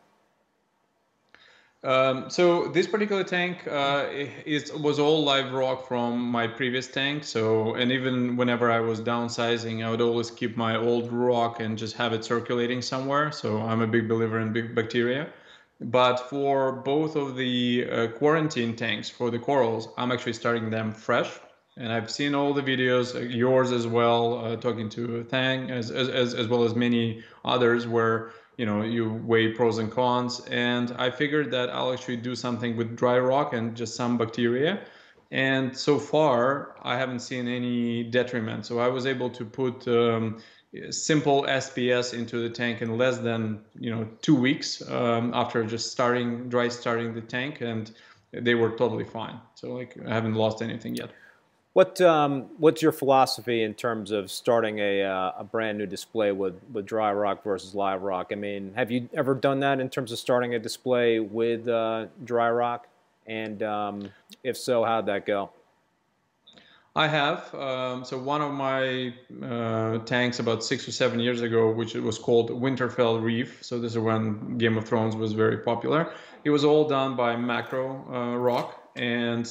[1.82, 4.06] Um, so this particular tank uh,
[4.44, 7.24] is was all live rock from my previous tank.
[7.24, 11.78] So and even whenever I was downsizing, I would always keep my old rock and
[11.78, 13.32] just have it circulating somewhere.
[13.32, 15.28] So I'm a big believer in big bacteria.
[15.80, 20.92] But for both of the uh, quarantine tanks for the corals, I'm actually starting them
[20.92, 21.30] fresh.
[21.78, 25.90] And I've seen all the videos, uh, yours as well, uh, talking to Thang, as,
[25.90, 30.40] as, as well as many others, where you know you weigh pros and cons.
[30.50, 34.72] And i figured that i'll actually do something with dry rock and just some bacteria.
[35.30, 36.44] And so far
[36.82, 38.66] i haven't seen any detriment.
[38.66, 40.24] So i was able to put um,
[40.90, 43.42] simple sps into the tank in less than
[43.84, 44.68] you know two weeks
[44.98, 47.62] um, after just starting dry starting the tank.
[47.72, 47.84] And
[48.48, 49.38] they were totally fine.
[49.54, 51.10] So like i haven't lost anything yet
[51.72, 56.32] what um, what's your philosophy in terms of starting a, uh, a brand new display
[56.32, 58.28] with, with dry rock versus live rock?
[58.32, 62.06] I mean, have you ever done that in terms of starting a display with uh,
[62.24, 62.88] dry rock?
[63.26, 64.10] And um,
[64.42, 65.50] if so, how'd that go?
[66.96, 67.54] I have.
[67.54, 72.18] Um, so one of my uh, tanks about six or seven years ago, which was
[72.18, 73.62] called Winterfell Reef.
[73.62, 76.12] So this is when Game of Thrones was very popular.
[76.42, 79.46] It was all done by Marco uh, Rock, and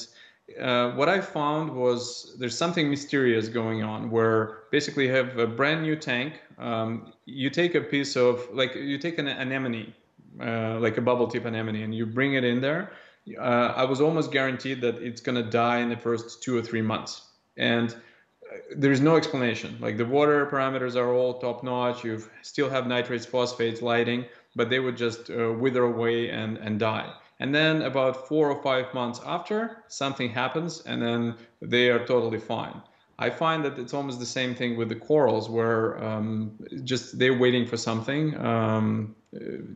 [0.60, 5.48] uh, what I found was there's something mysterious going on where basically you have a
[5.48, 6.42] brand new tank.
[6.58, 9.94] Um, you take a piece of, like, you take an anemone,
[10.42, 12.92] uh, like a bubble tip anemone, and you bring it in there.
[13.38, 16.62] Uh, I was almost guaranteed that it's going to die in the first two or
[16.62, 17.22] three months.
[17.58, 19.78] And uh, there's no explanation.
[19.80, 22.04] Like the water parameters are all top notch.
[22.04, 26.80] You still have nitrates, phosphates, lighting, but they would just uh, wither away and, and
[26.80, 27.12] die.
[27.40, 32.40] And then about four or five months after, something happens and then they are totally
[32.40, 32.82] fine.
[33.20, 37.38] I find that it's almost the same thing with the corals, where um, just they're
[37.38, 39.14] waiting for something um,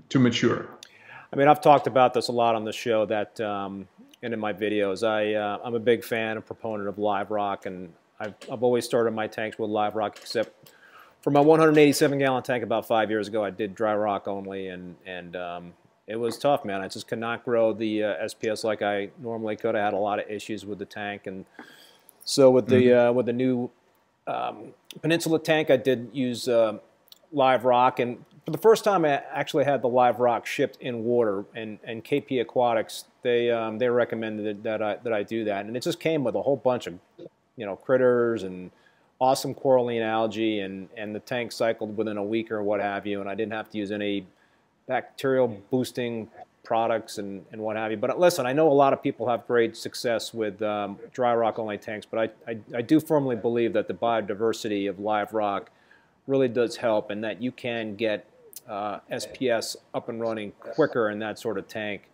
[0.07, 0.69] to mature.
[1.31, 3.85] I mean, I've talked about this a lot on the show that, um,
[4.21, 7.65] and in my videos, I uh, I'm a big fan and proponent of live rock,
[7.65, 10.71] and I've I've always started my tanks with live rock, except
[11.19, 14.95] for my 187 gallon tank about five years ago, I did dry rock only, and
[15.05, 15.73] and um,
[16.07, 16.81] it was tough, man.
[16.81, 19.75] I just could not grow the uh, SPS like I normally could.
[19.75, 21.45] I had a lot of issues with the tank, and
[22.23, 23.09] so with the mm-hmm.
[23.09, 23.69] uh, with the new
[24.27, 26.79] um, Peninsula tank, I did use uh,
[27.31, 31.03] live rock, and for the first time, I actually had the live rock shipped in
[31.03, 31.45] water.
[31.55, 35.77] And, and KP Aquatics, they um, they recommended that I that I do that, and
[35.77, 36.99] it just came with a whole bunch of
[37.55, 38.71] you know critters and
[39.19, 43.21] awesome coralline algae, and and the tank cycled within a week or what have you,
[43.21, 44.27] and I didn't have to use any
[44.87, 46.29] bacterial boosting
[46.63, 47.97] products and, and what have you.
[47.97, 51.59] But listen, I know a lot of people have great success with um, dry rock
[51.59, 55.71] only tanks, but I, I, I, do firmly believe that the biodiversity of live rock
[56.25, 58.25] really does help and that you can get
[58.67, 62.09] uh, SPS up and running quicker in that sort of tank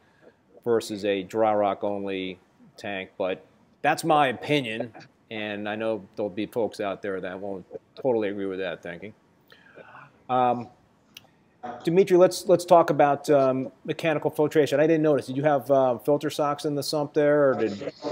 [0.65, 2.39] versus a dry rock only
[2.75, 3.11] tank.
[3.17, 3.45] But
[3.81, 4.93] that's my opinion,
[5.29, 7.65] and I know there'll be folks out there that won't
[8.01, 9.13] totally agree with that thinking.
[10.29, 10.69] Um,
[11.83, 14.79] Dimitri, let's let's talk about um, mechanical filtration.
[14.79, 15.27] I didn't notice.
[15.27, 17.93] Did you have uh, filter socks in the sump there, or did?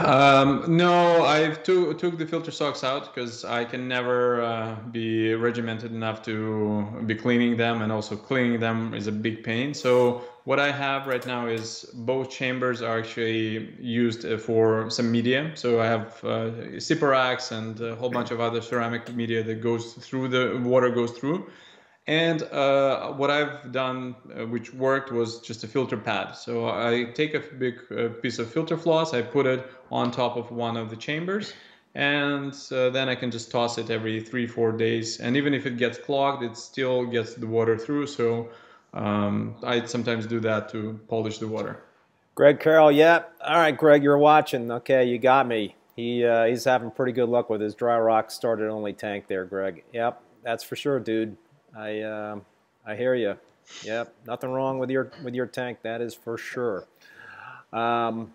[0.00, 5.92] Um, no, I took the filter socks out because I can never uh, be regimented
[5.92, 9.72] enough to be cleaning them, and also cleaning them is a big pain.
[9.72, 15.10] So what I have right now is both chambers are actually used uh, for some
[15.10, 15.52] media.
[15.54, 16.50] So I have uh,
[17.50, 21.50] and a whole bunch of other ceramic media that goes through the water goes through.
[22.06, 26.36] And uh, what I've done, uh, which worked, was just a filter pad.
[26.36, 30.36] So I take a big uh, piece of filter floss, I put it on top
[30.36, 31.54] of one of the chambers,
[31.94, 35.18] and uh, then I can just toss it every three, four days.
[35.18, 38.08] And even if it gets clogged, it still gets the water through.
[38.08, 38.50] So
[38.94, 41.82] um, I sometimes do that to polish the water.
[42.34, 43.24] Greg Carroll, yeah.
[43.44, 44.70] All right, Greg, you're watching.
[44.70, 45.76] Okay, you got me.
[45.94, 49.44] He uh, he's having pretty good luck with his dry rock started only tank there,
[49.44, 49.84] Greg.
[49.92, 51.36] Yep, that's for sure, dude.
[51.76, 52.40] I uh,
[52.86, 53.36] I hear you.
[53.82, 54.14] Yep.
[54.26, 55.78] Nothing wrong with your with your tank.
[55.82, 56.86] That is for sure.
[57.72, 58.32] Um,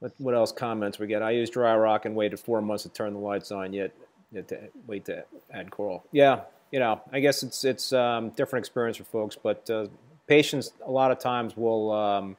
[0.00, 1.22] what, what else comments we get?
[1.22, 3.72] I used dry rock and waited four months to turn the lights on.
[3.72, 3.92] Yet,
[4.30, 6.04] yet to wait to add coral.
[6.12, 9.86] Yeah, you know, I guess it's it's um, different experience for folks, but uh,
[10.26, 12.36] patience a lot of times will um,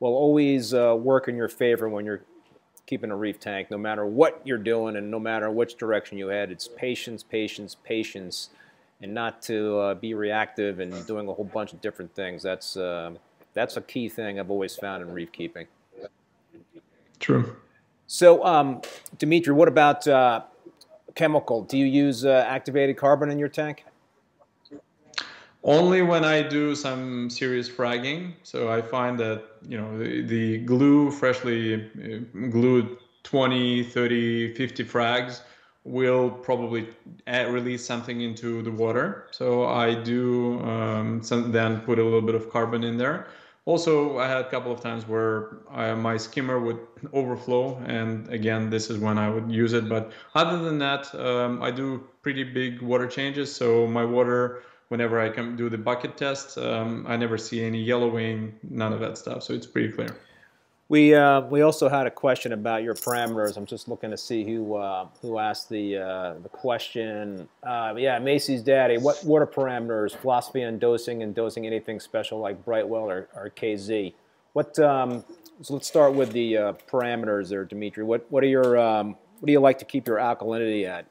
[0.00, 2.22] will always uh, work in your favor when you're
[2.86, 6.28] keeping a reef tank, no matter what you're doing and no matter which direction you
[6.28, 6.50] head.
[6.50, 8.48] It's patience, patience, patience,
[9.02, 12.42] and not to uh, be reactive and doing a whole bunch of different things.
[12.42, 13.12] That's uh,
[13.52, 15.66] that's a key thing I've always found in reef keeping.
[17.20, 17.56] True.
[18.06, 18.80] So, um,
[19.18, 20.42] Dimitri, what about uh,
[21.18, 21.62] chemical?
[21.62, 23.84] Do you use uh, activated carbon in your tank?
[25.64, 28.34] Only when I do some serious fragging.
[28.44, 34.84] So I find that, you know, the, the glue, freshly uh, glued 20, 30, 50
[34.84, 35.40] frags
[35.84, 36.88] will probably
[37.26, 39.26] add, release something into the water.
[39.32, 43.26] So I do um, some, then put a little bit of carbon in there.
[43.68, 46.78] Also, I had a couple of times where I, my skimmer would
[47.12, 49.90] overflow, and again, this is when I would use it.
[49.90, 53.54] But other than that, um, I do pretty big water changes.
[53.54, 57.82] So my water, whenever I come do the bucket test, um, I never see any
[57.82, 59.42] yellowing, none of that stuff.
[59.42, 60.16] So it's pretty clear.
[60.88, 63.58] We uh, we also had a question about your parameters.
[63.58, 67.46] I'm just looking to see who uh, who asked the uh, the question.
[67.62, 68.96] Uh, yeah, Macy's daddy.
[68.96, 70.16] What water parameters?
[70.16, 74.14] Philosophy on dosing and dosing anything special like Brightwell or, or KZ.
[74.54, 74.78] What?
[74.78, 75.24] Um,
[75.60, 78.02] so let's start with the uh, parameters there, Dimitri.
[78.02, 81.04] What what are your um, what do you like to keep your alkalinity at?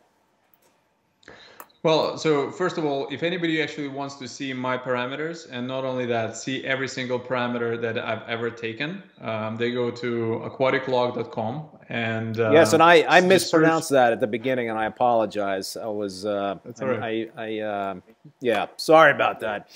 [1.83, 5.85] Well, so first of all, if anybody actually wants to see my parameters, and not
[5.85, 11.69] only that, see every single parameter that I've ever taken, um, they go to aquaticlog.com.
[11.89, 13.95] And uh, yes, and I, I mispronounced search.
[13.95, 15.77] that at the beginning, and I apologize.
[15.77, 17.31] I was uh, That's all right.
[17.37, 17.95] I, I uh,
[18.41, 19.69] yeah, sorry about that.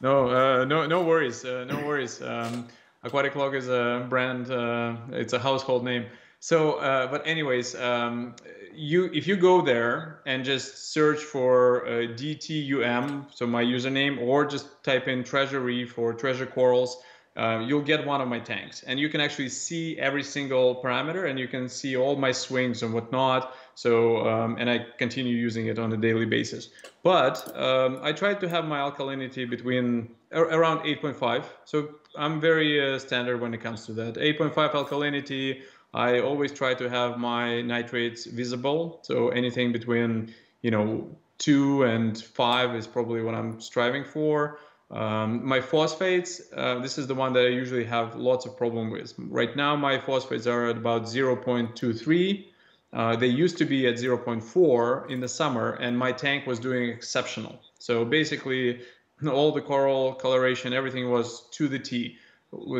[0.00, 2.22] No, uh, no, no worries, uh, no worries.
[2.22, 2.68] Um,
[3.02, 6.06] Aquatic Log is a brand; uh, it's a household name.
[6.40, 8.34] So, uh, but anyways, um,
[8.76, 14.44] you if you go there and just search for uh, DTUM, so my username, or
[14.44, 17.02] just type in treasury for treasure corals,
[17.36, 21.28] uh, you'll get one of my tanks, and you can actually see every single parameter,
[21.28, 23.54] and you can see all my swings and whatnot.
[23.74, 26.70] So, um, and I continue using it on a daily basis.
[27.02, 31.44] But um, I try to have my alkalinity between around 8.5.
[31.64, 34.14] So I'm very uh, standard when it comes to that.
[34.14, 35.62] 8.5 alkalinity
[35.94, 38.98] I always try to have my nitrates visible.
[39.02, 44.58] So anything between, you know, two and five is probably what I'm striving for.
[44.90, 48.90] Um, my phosphates, uh, this is the one that I usually have lots of problem
[48.90, 49.14] with.
[49.18, 52.46] Right now, my phosphates are at about 0.23.
[52.92, 56.90] Uh, they used to be at 0.4 in the summer, and my tank was doing
[56.90, 57.60] exceptional.
[57.78, 58.82] So basically,
[59.26, 62.18] all the coral coloration, everything was to the T.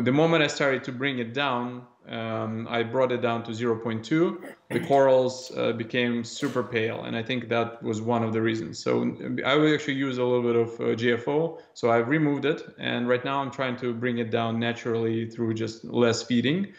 [0.01, 4.53] The moment I started to bring it down, um, I brought it down to 0.2.
[4.69, 8.79] The corals uh, became super pale, and I think that was one of the reasons.
[8.79, 9.15] So
[9.45, 11.59] I will actually use a little bit of uh, GFO.
[11.73, 15.55] So I've removed it, and right now I'm trying to bring it down naturally through
[15.55, 16.73] just less feeding.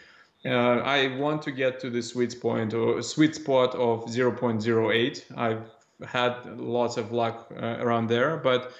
[0.45, 5.23] Uh, I want to get to the sweet point or sweet spot of 0.08.
[5.35, 5.63] I've
[6.07, 8.71] had lots of luck uh, around there, but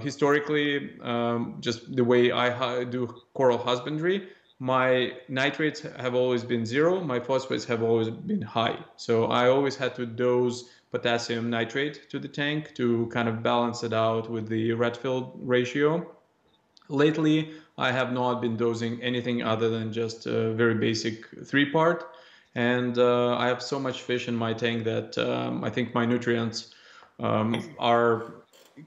[0.00, 4.28] historically, um, just the way I do coral husbandry,
[4.58, 8.78] my nitrates have always been zero, my phosphates have always been high.
[8.96, 13.82] So I always had to dose potassium nitrate to the tank to kind of balance
[13.84, 16.14] it out with the red Redfield ratio.
[16.88, 22.10] Lately, I have not been dosing anything other than just a very basic three part.
[22.54, 26.04] And uh, I have so much fish in my tank that um, I think my
[26.06, 26.74] nutrients
[27.20, 28.32] um, are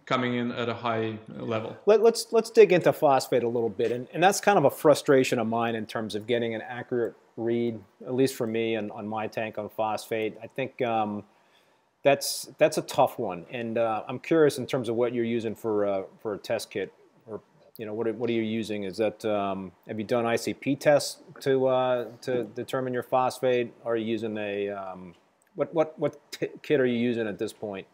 [0.05, 1.77] coming in at a high level.
[1.85, 4.65] Let, us let's, let's dig into phosphate a little bit, and, and that's kind of
[4.65, 8.75] a frustration of mine in terms of getting an accurate read, at least for me,
[8.75, 10.37] on, on my tank on phosphate.
[10.41, 11.23] I think um,
[12.03, 15.55] that's that's a tough one, and uh, I'm curious in terms of what you're using
[15.55, 16.93] for uh, for a test kit,
[17.27, 17.41] or
[17.77, 18.83] you know what are, what are you using?
[18.83, 23.73] Is that um, have you done ICP tests to uh, to determine your phosphate?
[23.85, 25.15] Are you using a um,
[25.55, 26.17] what what what
[26.63, 27.87] kit are you using at this point?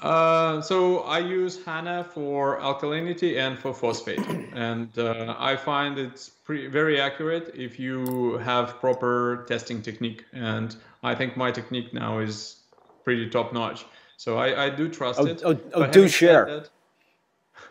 [0.00, 6.30] Uh, so I use Hanna for alkalinity and for phosphate, and uh, I find it's
[6.30, 10.24] pretty, very accurate if you have proper testing technique.
[10.32, 12.56] And I think my technique now is
[13.04, 13.84] pretty top notch.
[14.16, 15.42] So I, I do trust oh, it.
[15.44, 16.66] Oh, oh do share.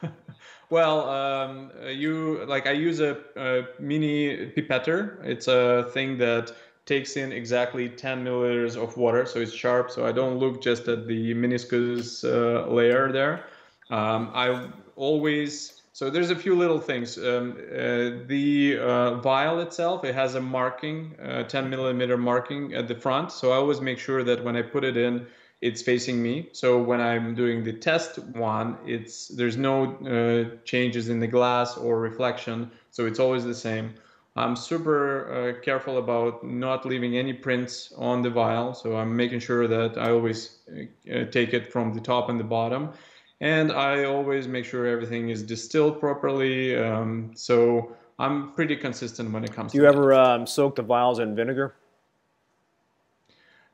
[0.02, 0.12] That,
[0.70, 5.24] well, um, you like I use a, a mini pipetter.
[5.26, 6.52] It's a thing that
[6.90, 9.92] takes in exactly 10 milliliters of water, so it's sharp.
[9.92, 13.46] So I don't look just at the meniscus uh, layer there.
[13.90, 17.18] Um, I always so there's a few little things.
[17.18, 22.88] Um, uh, the uh, vial itself, it has a marking, uh, 10 millimeter marking at
[22.88, 23.34] the front.
[23.34, 25.28] So I always make sure that when I put it in,
[25.60, 26.48] it's facing me.
[26.54, 29.76] So when I'm doing the test one, it's there's no
[30.16, 32.72] uh, changes in the glass or reflection.
[32.92, 33.96] So it's always the same.
[34.36, 38.74] I'm super uh, careful about not leaving any prints on the vial.
[38.74, 42.44] So I'm making sure that I always uh, take it from the top and the
[42.44, 42.94] bottom
[43.42, 46.78] and I always make sure everything is distilled properly.
[46.78, 49.72] Um, so I'm pretty consistent when it comes.
[49.72, 51.76] To Do you ever um, soak the vials in vinegar?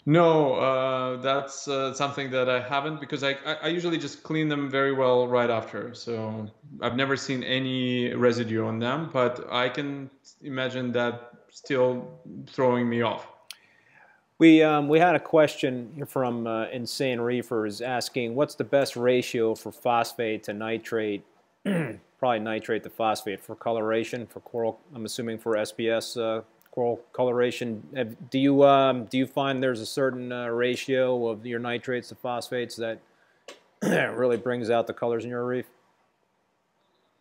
[0.08, 4.70] No, uh, that's uh, something that I haven't because I, I usually just clean them
[4.70, 5.96] very well right after.
[5.96, 6.48] So
[6.80, 10.12] I've never seen any residue on them, but I can
[10.44, 13.28] imagine that still throwing me off.
[14.38, 19.56] We, um, we had a question from uh, Insane Reefers asking what's the best ratio
[19.56, 21.24] for phosphate to nitrate,
[22.20, 26.44] probably nitrate to phosphate for coloration, for coral, I'm assuming for SPS
[26.76, 27.82] coral coloration.
[28.30, 32.16] Do you, um, do you find there's a certain uh, ratio of your nitrates to
[32.16, 33.00] phosphates that
[33.82, 35.66] really brings out the colors in your reef?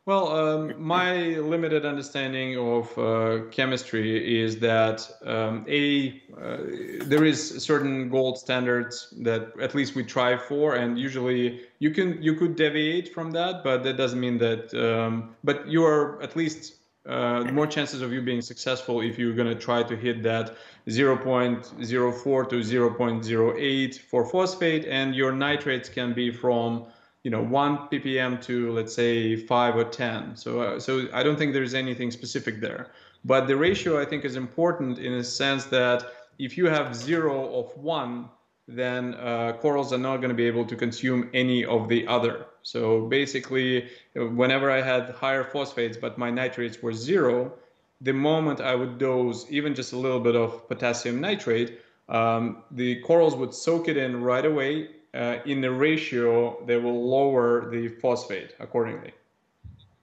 [0.06, 6.58] Well, um, my limited understanding of uh, chemistry is that um, a uh,
[7.06, 12.22] there is certain gold standards that at least we try for, and usually you can
[12.22, 14.74] you could deviate from that, but that doesn't mean that.
[14.74, 19.34] Um, but you are at least uh, more chances of you being successful if you're
[19.34, 20.56] going to try to hit that
[20.88, 26.86] 0.04 to 0.08 for phosphate, and your nitrates can be from
[27.22, 30.36] you know one ppm to let's say five or ten.
[30.36, 32.88] So uh, so I don't think there's anything specific there.
[33.24, 36.04] But the ratio I think is important in a sense that
[36.38, 38.28] if you have zero of one,
[38.66, 42.46] then uh, corals are not going to be able to consume any of the other.
[42.62, 47.52] So basically, whenever I had higher phosphates but my nitrates were zero,
[48.00, 53.00] the moment I would dose even just a little bit of potassium nitrate, um, the
[53.02, 57.88] corals would soak it in right away uh, in the ratio, they will lower the
[57.88, 59.12] phosphate accordingly.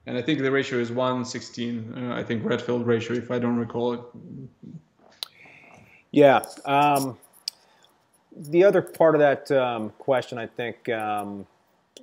[0.07, 3.57] And I think the ratio is 116, uh, I think Redfield ratio, if I don't
[3.57, 4.01] recall it.
[6.12, 6.41] Yeah.
[6.66, 7.18] Um,
[8.36, 11.45] the other part of that um, question, I think, um,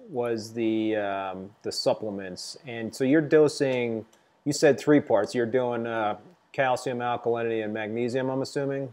[0.09, 2.59] was the, um, the supplements.
[2.67, 4.07] And so you're dosing,
[4.45, 5.35] you said three parts.
[5.35, 6.19] You're doing uh,
[6.53, 8.91] calcium, alkalinity, and magnesium, I'm assuming?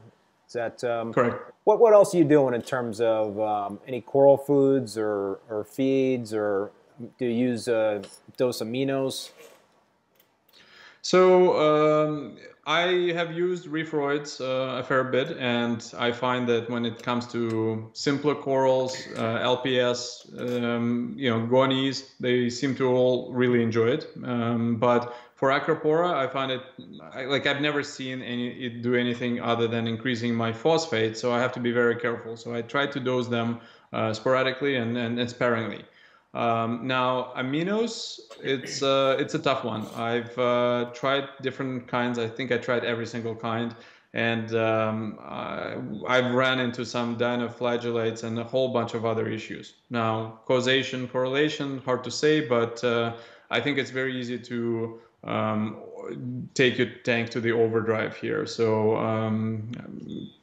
[0.48, 1.52] Is that um, correct?
[1.64, 5.64] What what else are you doing in terms of um, any coral foods or, or
[5.64, 6.72] feeds or
[7.18, 8.04] do you use uh,
[8.38, 9.32] dose aminos?
[11.06, 16.84] So um, I have used Reefroids uh, a fair bit, and I find that when
[16.84, 23.32] it comes to simpler corals, uh, LPS, um, you know, Gonies, they seem to all
[23.32, 24.08] really enjoy it.
[24.24, 26.64] Um, but for Acropora, I find it
[27.30, 31.40] like I've never seen any it do anything other than increasing my phosphate, so I
[31.40, 32.36] have to be very careful.
[32.36, 33.60] So I try to dose them
[33.94, 35.86] uh, sporadically and, and, and sparingly.
[36.36, 39.88] Um, now aminos, it's uh, it's a tough one.
[39.96, 42.20] I've uh, tried different kinds.
[42.20, 43.74] I think I tried every single kind,
[44.14, 45.78] and um, I,
[46.10, 49.76] I've ran into some dinoflagellates and a whole bunch of other issues.
[49.90, 53.14] Now causation, correlation, hard to say, but uh,
[53.50, 55.78] I think it's very easy to um,
[56.54, 58.46] take your tank to the overdrive here.
[58.46, 59.72] So um,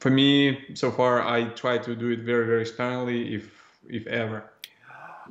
[0.00, 3.50] for me, so far, I try to do it very, very sparingly, if
[3.90, 4.51] if ever.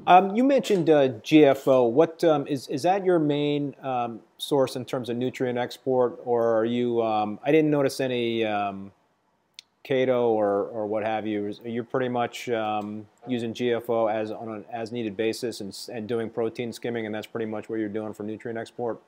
[0.08, 1.90] Um, you mentioned uh, GFO.
[1.90, 6.58] What um, is is that your main um, source in terms of nutrient export, or
[6.58, 7.02] are you?
[7.02, 8.42] Um, I didn't notice any
[9.84, 11.54] Chaeto or, or what have you.
[11.66, 16.72] You're pretty much using GFO as on an as needed basis and, and doing protein
[16.72, 19.00] skimming, and that's pretty much what you're doing for nutrient export.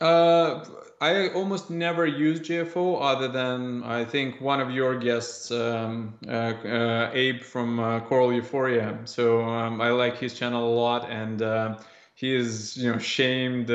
[0.00, 0.64] Uh,
[1.00, 6.30] I almost never use GFO other than I think one of your guests, um, uh,
[6.30, 8.98] uh, Abe from uh, Coral Euphoria.
[9.04, 11.78] So um, I like his channel a lot, and uh,
[12.14, 13.68] he has you know shamed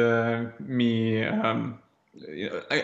[0.59, 1.23] me.
[1.23, 1.79] Um,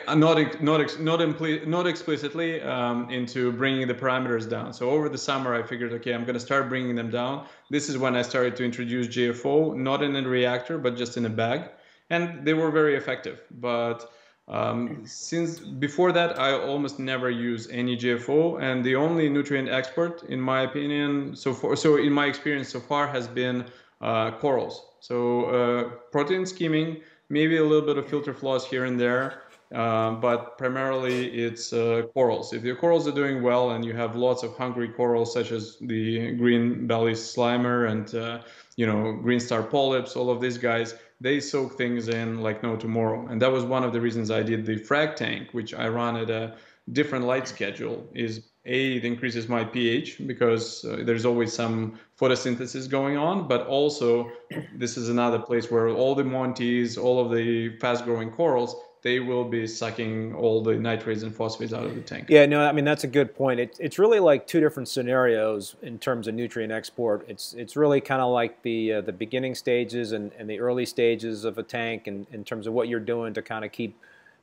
[0.07, 4.71] not not not impli- not explicitly um, into bringing the parameters down.
[4.71, 7.47] So over the summer, I figured, okay, I'm going to start bringing them down.
[7.71, 11.25] This is when I started to introduce GFO, not in a reactor, but just in
[11.25, 11.69] a bag
[12.09, 13.41] and they were very effective.
[13.51, 14.09] But
[14.47, 20.23] um, since before that, I almost never use any GFO, and the only nutrient export,
[20.23, 23.65] in my opinion, so far, so in my experience so far, has been
[24.01, 24.85] uh, corals.
[25.01, 29.41] So uh, protein skimming, maybe a little bit of filter floss here and there,
[29.75, 32.53] uh, but primarily it's uh, corals.
[32.53, 35.77] If your corals are doing well and you have lots of hungry corals, such as
[35.81, 38.43] the green belly slimer and uh,
[38.77, 42.75] you know green star polyps, all of these guys, they soak things in like no
[42.75, 43.27] tomorrow.
[43.27, 46.15] And that was one of the reasons I did the frag tank, which I run
[46.15, 46.55] at a
[46.91, 48.07] different light schedule.
[48.13, 53.65] Is a it increases my pH because uh, there's always some photosynthesis going on, but
[53.67, 54.29] also
[54.75, 59.43] this is another place where all the montes, all of the fast-growing corals they will
[59.43, 62.27] be sucking all the nitrates and phosphates out of the tank.
[62.29, 63.59] Yeah, no, I mean that's a good point.
[63.59, 67.25] It, it's really like two different scenarios in terms of nutrient export.
[67.29, 70.85] It's it's really kind of like the uh, the beginning stages and, and the early
[70.85, 73.95] stages of a tank, and in terms of what you're doing to kind of keep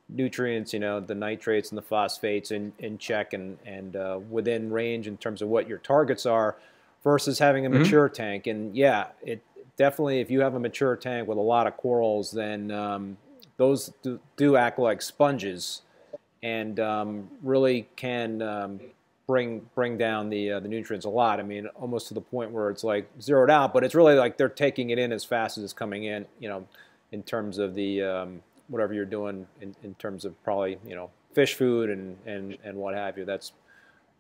[0.09, 4.71] nutrients, you know, the nitrates and the phosphates in, in check and and uh, within
[4.71, 6.57] range in terms of what your targets are,
[7.03, 7.83] versus having a mm-hmm.
[7.83, 8.47] mature tank.
[8.47, 9.43] And yeah, it
[9.77, 13.17] definitely if you have a mature tank with a lot of corals, then um,
[13.57, 15.83] those do, do act like sponges
[16.43, 18.81] and um, really can um,
[19.27, 21.41] bring bring down the uh, the nutrients a lot.
[21.41, 24.37] I mean, almost to the point where it's like zeroed out, but it's really like
[24.37, 26.27] they're taking it in as fast as it's coming in.
[26.39, 26.67] You know,
[27.13, 31.11] in terms of the um, whatever you're doing in, in terms of probably you know
[31.33, 33.25] fish food and and and what have you.
[33.25, 33.53] That's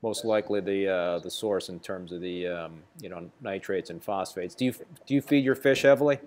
[0.03, 4.03] most likely the uh, the source in terms of the um, you know nitrates and
[4.03, 4.55] phosphates.
[4.55, 4.73] Do you
[5.07, 6.19] do you feed your fish heavily?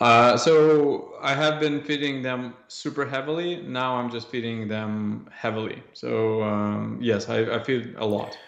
[0.00, 3.62] Uh, so I have been feeding them super heavily.
[3.62, 5.82] Now I'm just feeding them heavily.
[5.92, 8.38] So um, yes, I, I, feed a lot.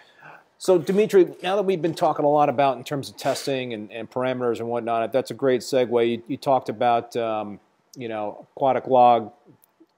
[0.57, 3.91] So Dimitri, now that we've been talking a lot about in terms of testing and,
[3.91, 6.09] and parameters and whatnot, that's a great segue.
[6.09, 7.59] You, you talked about um,
[7.97, 9.33] you know aquatic log.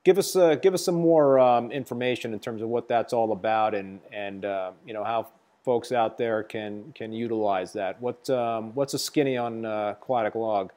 [0.03, 3.31] Give us uh, give us some more um, information in terms of what that's all
[3.31, 5.27] about and and uh, you know how
[5.63, 8.01] folks out there can can utilize that.
[8.01, 10.71] What um, what's a skinny on uh, aquatic log?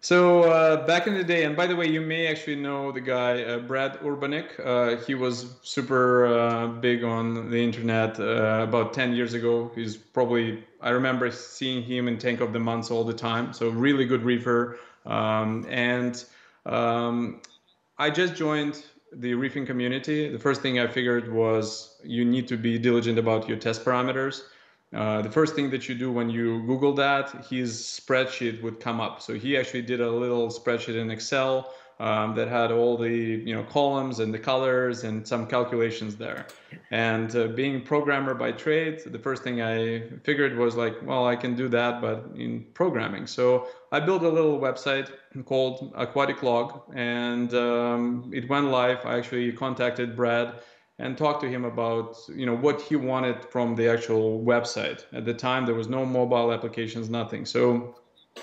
[0.00, 3.00] So uh, back in the day, and by the way, you may actually know the
[3.00, 4.48] guy uh, Brad Urbanek.
[4.64, 9.72] Uh, he was super uh, big on the internet uh, about 10 years ago.
[9.74, 13.52] He's probably I remember seeing him in Tank of the Months all the time.
[13.52, 14.78] So really good reefer.
[15.04, 16.24] Um, and
[16.64, 17.40] um,
[17.98, 20.28] I just joined the reefing community.
[20.28, 24.42] The first thing I figured was you need to be diligent about your test parameters.
[24.94, 29.00] Uh, the first thing that you do when you Google that, his spreadsheet would come
[29.00, 29.20] up.
[29.20, 33.54] So he actually did a little spreadsheet in Excel um, that had all the you
[33.54, 36.46] know columns and the colors and some calculations there.
[36.90, 41.26] And uh, being a programmer by trade, the first thing I figured was like, well,
[41.26, 43.26] I can do that, but in programming.
[43.26, 45.10] So I built a little website
[45.44, 49.04] called Aquatic Log, and um, it went live.
[49.04, 50.54] I actually contacted Brad
[50.98, 55.04] and talk to him about you know what he wanted from the actual website.
[55.12, 57.46] At the time, there was no mobile applications, nothing.
[57.46, 57.96] So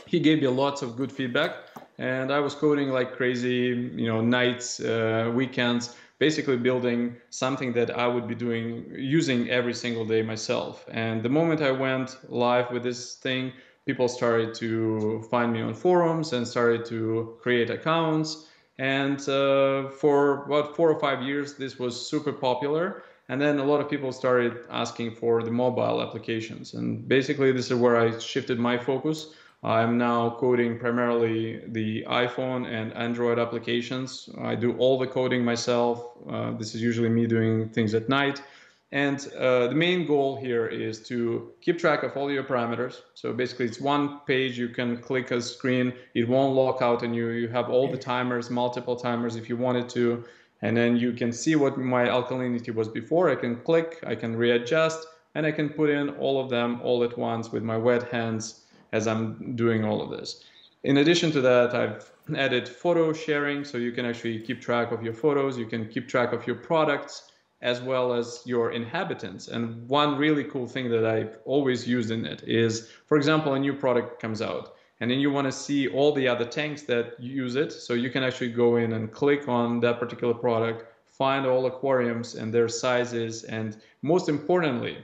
[0.05, 1.51] he gave me lots of good feedback,
[1.97, 7.97] and I was coding like crazy, you know, nights, uh, weekends, basically building something that
[7.97, 10.85] I would be doing using every single day myself.
[10.91, 13.51] And the moment I went live with this thing,
[13.85, 18.47] people started to find me on forums and started to create accounts
[18.77, 23.03] and uh, for about four or five years, this was super popular.
[23.29, 26.75] And then a lot of people started asking for the mobile applications.
[26.75, 29.33] And basically, this is where I shifted my focus.
[29.63, 34.29] I'm now coding primarily the iPhone and Android applications.
[34.39, 36.05] I do all the coding myself.
[36.29, 38.43] Uh, this is usually me doing things at night.
[38.91, 43.01] And uh, the main goal here is to keep track of all your parameters.
[43.13, 47.13] So basically it's one page, you can click a screen, it won't lock out on
[47.13, 47.29] you.
[47.29, 50.23] You have all the timers, multiple timers if you wanted to.
[50.61, 53.29] And then you can see what my alkalinity was before.
[53.29, 57.03] I can click, I can readjust, and I can put in all of them all
[57.03, 58.61] at once with my wet hands
[58.93, 60.45] as I'm doing all of this.
[60.83, 65.03] In addition to that, I've added photo sharing, so you can actually keep track of
[65.03, 67.31] your photos, you can keep track of your products,
[67.61, 69.47] as well as your inhabitants.
[69.47, 73.59] And one really cool thing that I've always used in it is, for example, a
[73.59, 77.19] new product comes out and then you want to see all the other tanks that
[77.19, 77.71] use it.
[77.71, 82.35] So you can actually go in and click on that particular product, find all aquariums
[82.35, 84.97] and their sizes, and most importantly,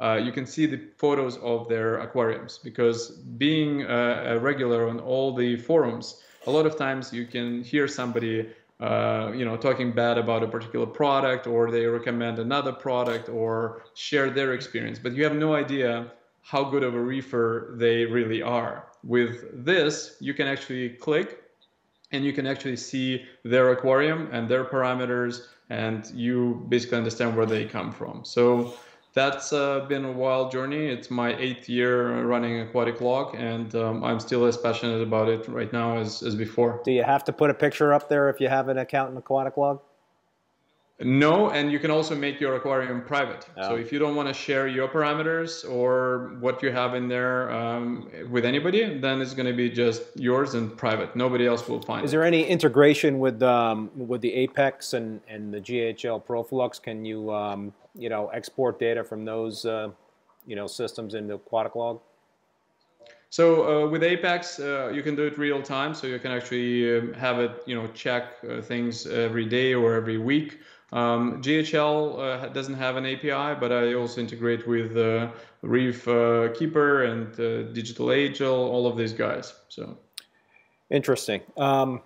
[0.00, 5.00] uh, you can see the photos of their aquariums because being a, a regular on
[5.00, 8.48] all the forums, a lot of times you can hear somebody
[8.80, 13.84] uh, you know, talking bad about a particular product or they recommend another product or
[13.94, 16.12] share their experience, but you have no idea
[16.42, 18.86] how good of a reefer they really are.
[19.02, 21.42] With this, you can actually click
[22.12, 27.46] and you can actually see their aquarium and their parameters and you basically understand where
[27.46, 28.24] they come from.
[28.24, 28.74] So
[29.16, 30.86] that's uh, been a wild journey.
[30.88, 35.48] It's my eighth year running Aquatic Log, and um, I'm still as passionate about it
[35.48, 36.82] right now as, as before.
[36.84, 39.16] Do you have to put a picture up there if you have an account in
[39.16, 39.80] Aquatic Log?
[41.00, 43.46] No, and you can also make your aquarium private.
[43.56, 43.70] Oh.
[43.70, 47.50] So if you don't want to share your parameters or what you have in there
[47.50, 51.16] um, with anybody, then it's going to be just yours and private.
[51.16, 52.16] Nobody else will find Is it.
[52.16, 56.80] there any integration with um, with the Apex and, and the GHL Proflux?
[56.80, 59.90] Can you um, you know export data from those uh,
[60.46, 62.00] you know systems into Aquatic Log?
[63.30, 65.94] So uh, with Apex, uh, you can do it real time.
[65.94, 69.94] So you can actually um, have it, you know, check uh, things every day or
[69.94, 70.60] every week.
[70.92, 75.30] Um, GHL uh, doesn't have an API, but I also integrate with uh,
[75.62, 79.52] Reef uh, Keeper and uh, Digital Angel, all of these guys.
[79.68, 79.98] So
[80.88, 81.42] interesting.
[81.56, 82.02] Um,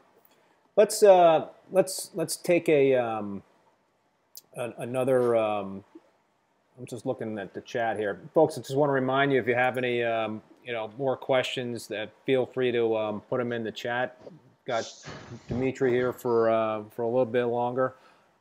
[0.76, 2.94] let's uh, let's let's take a,
[4.78, 5.36] another.
[5.36, 5.84] Um,
[6.78, 8.56] I'm just looking at the chat here, folks.
[8.56, 11.86] I just want to remind you if you have any um, you know more questions,
[11.88, 14.18] that feel free to um, put them in the chat.
[14.66, 14.90] Got
[15.48, 17.94] Dimitri here for uh, for a little bit longer.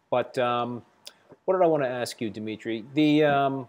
[0.10, 0.84] But um,
[1.46, 2.86] what did I want to ask you, Dimitri?
[2.94, 3.68] The um,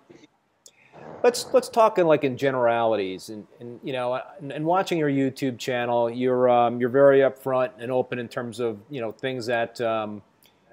[1.23, 5.11] let's let's talk in like in generalities, and, and you know, and, and watching your
[5.11, 9.47] YouTube channel, you're um, you're very upfront and open in terms of you know things
[9.47, 10.23] that um,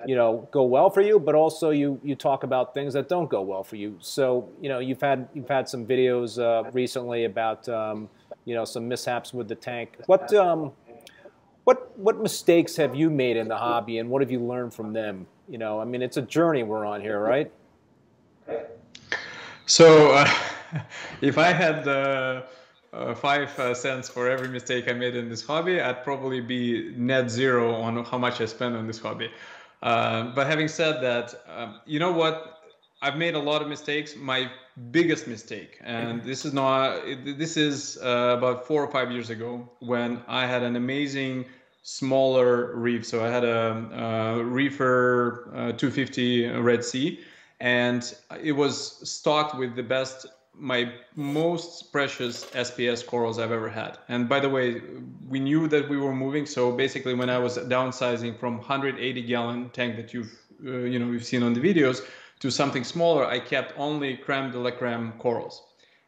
[0.05, 3.29] you know go well for you, but also you you talk about things that don't
[3.29, 3.97] go well for you.
[3.99, 8.09] So you know, you've had you've had some videos uh, recently about um,
[8.45, 9.97] you know some mishaps with the tank.
[10.05, 10.71] What um,
[11.63, 14.93] what what mistakes have you made in the hobby, and what have you learned from
[14.93, 15.27] them?
[15.49, 17.51] You know, I mean, it's a journey we're on here, right?
[19.65, 20.29] So, uh,
[21.21, 22.43] if I had uh,
[22.93, 26.93] uh, five uh, cents for every mistake I made in this hobby, I'd probably be
[26.95, 29.29] net zero on how much I spend on this hobby.
[29.81, 32.53] Uh, but having said that, um, you know what?
[33.01, 34.15] I've made a lot of mistakes.
[34.15, 34.49] My
[34.91, 39.69] biggest mistake, and this is not, this is uh, about four or five years ago
[39.79, 41.45] when I had an amazing
[41.83, 43.05] smaller reef.
[43.05, 47.19] So I had a, a reefer uh, 250 Red Sea,
[47.59, 50.25] and it was stocked with the best,
[50.59, 53.97] my most precious SPS corals I've ever had.
[54.09, 54.81] And by the way,
[55.27, 56.45] we knew that we were moving.
[56.45, 60.31] So basically, when I was downsizing from 180 gallon tank that you've
[60.65, 62.01] uh, you know we've seen on the videos
[62.39, 65.61] to something smaller, I kept only creme de la creme corals.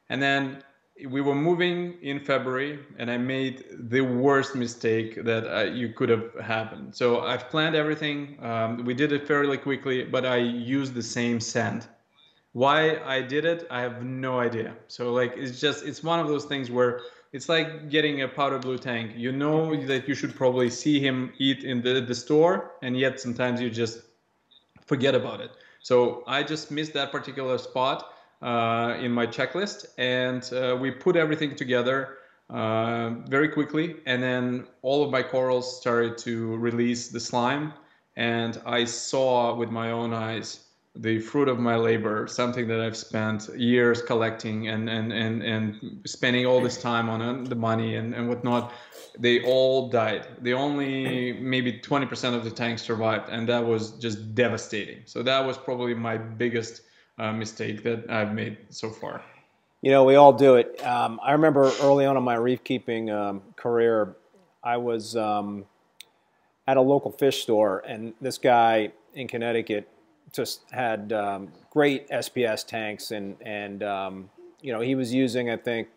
[0.10, 0.64] And then
[1.08, 6.10] we were moving in February, and I made the worst mistake that uh, you could
[6.10, 6.94] have happened.
[6.96, 8.38] So I've planned everything.
[8.44, 11.88] Um, we did it fairly quickly, but I used the same sand.
[12.54, 14.76] Why I did it, I have no idea.
[14.88, 18.58] So like, it's just it's one of those things where it's like getting a powder
[18.58, 19.12] blue tank.
[19.16, 23.20] You know that you should probably see him eat in the, the store, and yet
[23.20, 24.02] sometimes you just
[24.86, 25.52] forget about it.
[25.82, 31.16] So I just missed that particular spot uh, in my checklist, and uh, we put
[31.16, 32.18] everything together
[32.50, 33.98] uh, very quickly.
[34.08, 37.74] And then all of my corals started to release the slime,
[38.16, 40.66] and I saw with my own eyes
[41.02, 46.02] the fruit of my labor, something that I've spent years collecting and and and, and
[46.06, 48.74] spending all this time on the money and, and whatnot.
[49.18, 50.28] They all died.
[50.42, 55.02] The only maybe 20% of the tanks survived, and that was just devastating.
[55.06, 56.84] So that was probably my biggest
[57.18, 59.22] uh, mistake that I've made so far.
[59.82, 60.82] You know, we all do it.
[60.86, 64.16] Um, I remember early on in my reef keeping um, career,
[64.64, 65.66] I was um,
[66.68, 69.90] at a local fish store, and this guy in Connecticut
[70.34, 74.30] just had um, great SPS tanks, and and um,
[74.62, 75.88] you know he was using I think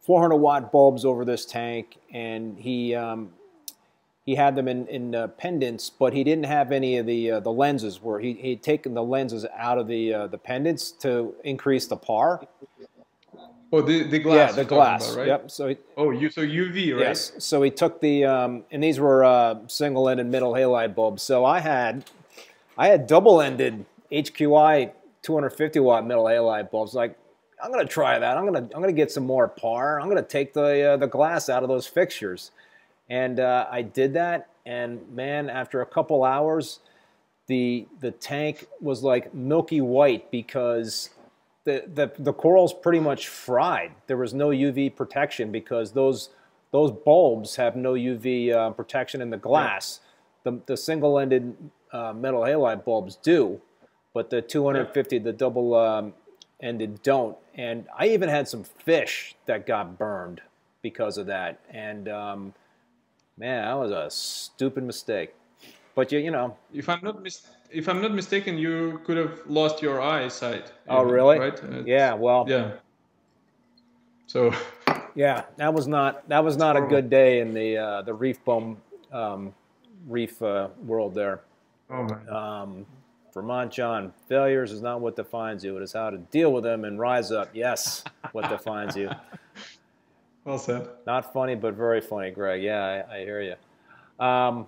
[0.00, 3.30] 400 watt bulbs over this tank, and he um,
[4.24, 7.40] he had them in, in uh, pendants, but he didn't have any of the uh,
[7.40, 8.02] the lenses.
[8.02, 11.96] Where he he'd taken the lenses out of the uh, the pendants to increase the
[11.96, 12.46] par.
[13.72, 14.50] Oh, the, the glass.
[14.50, 15.12] Yeah, the glass.
[15.12, 15.26] About, right?
[15.28, 15.50] Yep.
[15.50, 17.00] So he, oh, you so UV, right?
[17.00, 17.32] Yes.
[17.38, 21.22] So he took the um, and these were uh, single-ended metal halide bulbs.
[21.22, 22.04] So I had
[22.78, 24.92] I had double-ended HQI
[25.22, 26.94] 250 watt metal halide bulbs.
[26.94, 27.16] Like
[27.62, 28.36] I'm gonna try that.
[28.36, 30.00] I'm gonna I'm gonna get some more par.
[30.00, 32.50] I'm gonna take the uh, the glass out of those fixtures.
[33.08, 36.78] And uh, I did that, and man, after a couple hours,
[37.48, 41.10] the the tank was like milky white because
[41.64, 43.92] the, the, the corals pretty much fried.
[44.06, 46.30] There was no UV protection because those
[46.72, 50.00] those bulbs have no UV uh, protection in the glass.
[50.00, 50.06] Yeah.
[50.52, 51.54] The, the single-ended
[51.92, 53.60] uh, metal halide bulbs do,
[54.14, 55.22] but the 250, yeah.
[55.22, 57.36] the double-ended um, don't.
[57.54, 60.40] And I even had some fish that got burned
[60.82, 61.60] because of that.
[61.70, 62.54] And um,
[63.40, 65.34] Man, that was a stupid mistake.
[65.94, 66.58] but you you know.
[66.74, 70.72] If I'm not mis- if I'm not mistaken, you could have lost your eyesight.
[70.86, 71.38] Oh, really?
[71.38, 71.58] Right?
[71.58, 72.12] It's, yeah.
[72.12, 72.44] Well.
[72.46, 72.72] Yeah.
[74.26, 74.54] So.
[75.16, 78.42] Yeah, that was not that was not a good day in the uh, the reef
[78.44, 78.76] bone
[79.10, 79.52] um,
[80.06, 81.40] reef uh, world there.
[81.90, 82.28] Oh man.
[82.28, 82.86] Um,
[83.32, 85.76] Vermont John, failures is not what defines you.
[85.76, 87.50] It is how to deal with them and rise up.
[87.52, 89.10] Yes, what defines you.
[90.42, 90.88] Well said.
[91.06, 92.62] Not funny, but very funny, Greg.
[92.62, 94.24] Yeah, I, I hear you.
[94.24, 94.66] Um,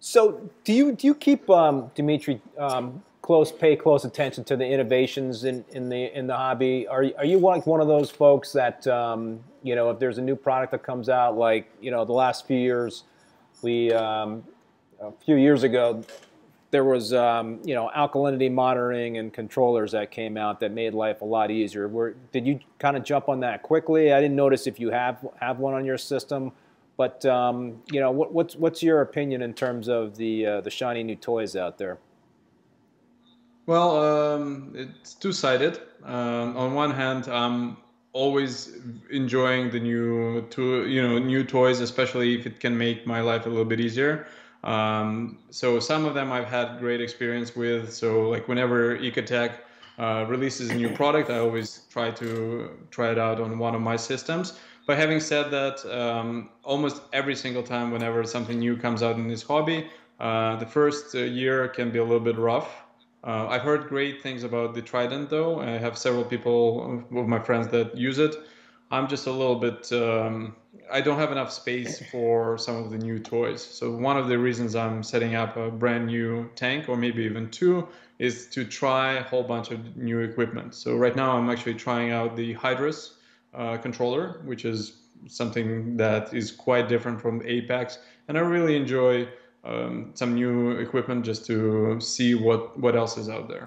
[0.00, 4.66] so, do you do you keep um, Dimitri um, close pay close attention to the
[4.66, 6.86] innovations in, in the in the hobby?
[6.88, 10.22] Are are you like one of those folks that um, you know if there's a
[10.22, 13.04] new product that comes out, like you know the last few years,
[13.62, 14.44] we um,
[15.08, 16.04] a few years ago
[16.70, 21.20] there was um, you know alkalinity monitoring and controllers that came out that made life
[21.20, 21.88] a lot easier.
[21.88, 24.12] Were, did you kind of jump on that quickly?
[24.12, 26.52] I didn't notice if you have have one on your system,
[26.96, 30.70] but um, you know what, what's what's your opinion in terms of the uh, the
[30.70, 31.98] shiny new toys out there?
[33.66, 35.80] Well, um, it's two sided.
[36.04, 37.78] Um, on one hand, I'm
[38.12, 38.78] always
[39.10, 43.46] enjoying the new to you know new toys, especially if it can make my life
[43.46, 44.26] a little bit easier.
[44.66, 47.92] Um, so some of them I've had great experience with.
[47.94, 49.52] So like whenever Ecotech
[49.98, 53.80] uh, releases a new product, I always try to try it out on one of
[53.80, 54.58] my systems.
[54.86, 59.28] But having said that, um, almost every single time whenever something new comes out in
[59.28, 59.88] this hobby,
[60.18, 62.68] uh, the first uh, year can be a little bit rough.
[63.24, 65.60] Uh, I've heard great things about the Trident though.
[65.60, 68.34] I have several people of my friends that use it.
[68.90, 70.54] I'm just a little bit um,
[70.90, 73.62] I don't have enough space for some of the new toys.
[73.62, 77.50] So one of the reasons I'm setting up a brand new tank or maybe even
[77.50, 80.74] two is to try a whole bunch of new equipment.
[80.74, 83.14] So right now I'm actually trying out the Hydros
[83.54, 89.28] uh, controller, which is something that is quite different from Apex, and I really enjoy
[89.64, 93.66] um, some new equipment just to see what what else is out there.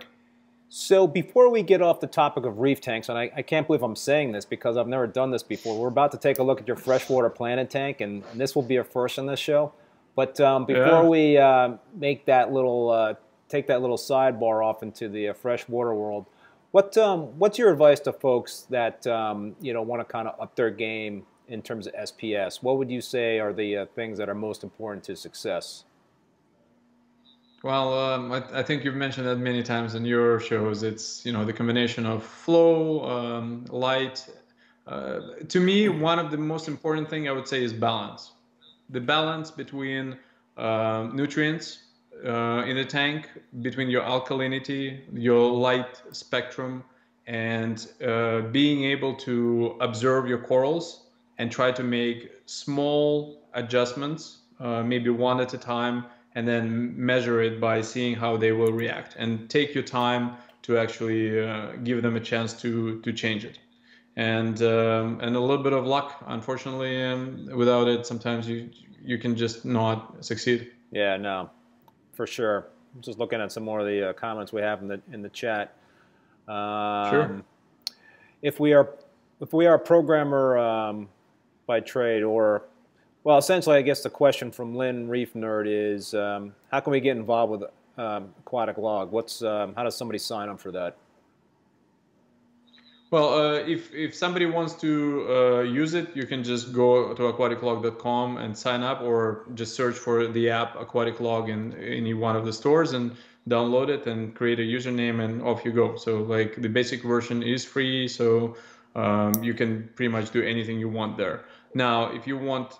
[0.71, 3.81] So before we get off the topic of reef tanks, and I, I, can't believe
[3.81, 6.61] I'm saying this because I've never done this before, we're about to take a look
[6.61, 9.73] at your freshwater planet tank, and, and this will be a first on this show.
[10.15, 11.03] But um, before yeah.
[11.03, 13.15] we uh, make that little, uh,
[13.47, 16.27] take that little sidebar off into the uh, freshwater world,
[16.69, 20.39] what um, what's your advice to folks that um, you know want to kind of
[20.39, 22.61] up their game in terms of SPS?
[22.61, 25.85] What would you say are the uh, things that are most important to success?
[27.61, 30.81] Well, um, I, I, think you've mentioned that many times in your shows.
[30.81, 34.25] It's you know the combination of flow, um, light.
[34.87, 38.31] Uh, to me, one of the most important thing I would say is balance.
[38.89, 40.17] The balance between
[40.55, 41.83] uh, nutrients
[42.25, 43.29] uh, in the tank,
[43.61, 46.83] between your alkalinity, your light spectrum,
[47.27, 51.07] and uh, being able to observe your corals
[51.37, 56.05] and try to make small adjustments, uh, maybe one at a time
[56.39, 59.17] and then measure it by seeing how they will react.
[59.19, 63.59] And take your time to actually uh, give them a chance to to change it.
[64.15, 68.69] And um, and a little bit of luck unfortunately um, without it sometimes you
[69.11, 70.71] you can just not succeed.
[70.91, 71.49] Yeah no
[72.13, 72.67] for sure.
[73.01, 75.29] Just looking at some more of the uh, comments we have in the in the
[75.29, 75.75] chat.
[76.47, 77.43] Um, sure.
[78.41, 78.89] if we are
[79.41, 81.09] if we are a programmer um,
[81.67, 82.63] by trade or
[83.23, 86.99] well, essentially, I guess the question from Lynn Reef Nerd is, um, how can we
[86.99, 87.63] get involved with
[87.97, 89.11] um, Aquatic Log?
[89.11, 90.95] What's um, how does somebody sign up for that?
[93.11, 97.21] Well, uh, if if somebody wants to uh, use it, you can just go to
[97.23, 102.35] aquaticlog.com and sign up, or just search for the app Aquatic Log in any one
[102.35, 103.15] of the stores and
[103.49, 105.95] download it and create a username, and off you go.
[105.95, 108.55] So, like the basic version is free, so
[108.95, 111.45] um, you can pretty much do anything you want there.
[111.73, 112.77] Now, if you want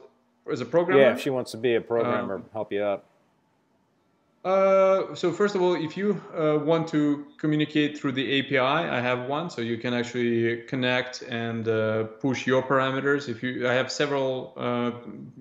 [0.52, 1.02] as a programmer?
[1.02, 3.06] Yeah, if she wants to be a programmer, um, help you out.
[4.46, 9.02] Uh, so first of all, if you uh, want to communicate through the API, I
[9.02, 13.28] have one, so you can actually connect and uh, push your parameters.
[13.28, 14.92] If you, I have several, uh,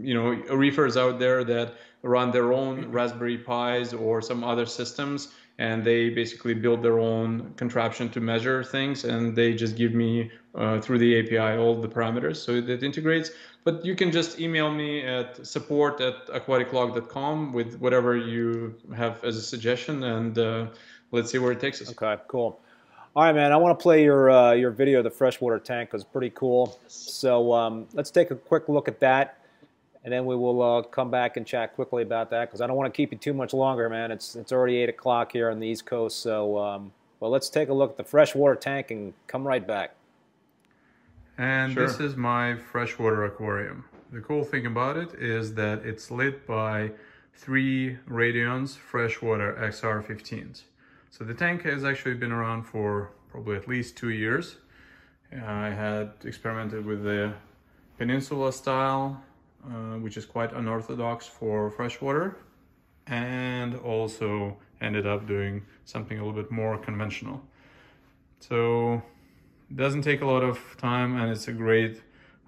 [0.00, 5.28] you know, reefers out there that run their own Raspberry Pis or some other systems,
[5.58, 10.30] and they basically build their own contraption to measure things, and they just give me
[10.56, 13.30] uh, through the API all the parameters, so it integrates.
[13.68, 19.36] But you can just email me at support at aquaticlog.com with whatever you have as
[19.36, 20.66] a suggestion, and uh,
[21.10, 21.90] let's see where it takes us.
[21.90, 22.58] Okay, cool.
[23.14, 23.52] All right, man.
[23.52, 26.78] I want to play your uh, your video, of the freshwater tank, was pretty cool.
[26.86, 29.44] So um, let's take a quick look at that,
[30.02, 32.76] and then we will uh, come back and chat quickly about that because I don't
[32.76, 34.10] want to keep you too much longer, man.
[34.10, 36.22] It's it's already eight o'clock here on the East Coast.
[36.22, 36.90] So um,
[37.20, 39.94] well, let's take a look at the freshwater tank and come right back.
[41.38, 41.86] And sure.
[41.86, 43.84] this is my freshwater aquarium.
[44.10, 46.90] The cool thing about it is that it's lit by
[47.32, 50.62] three Radions freshwater XR15s.
[51.10, 54.56] So the tank has actually been around for probably at least two years.
[55.32, 57.34] I had experimented with the
[57.98, 59.22] Peninsula style,
[59.64, 62.36] uh, which is quite unorthodox for freshwater,
[63.06, 67.42] and also ended up doing something a little bit more conventional.
[68.40, 69.02] So
[69.74, 72.02] doesn't take a lot of time and it's a great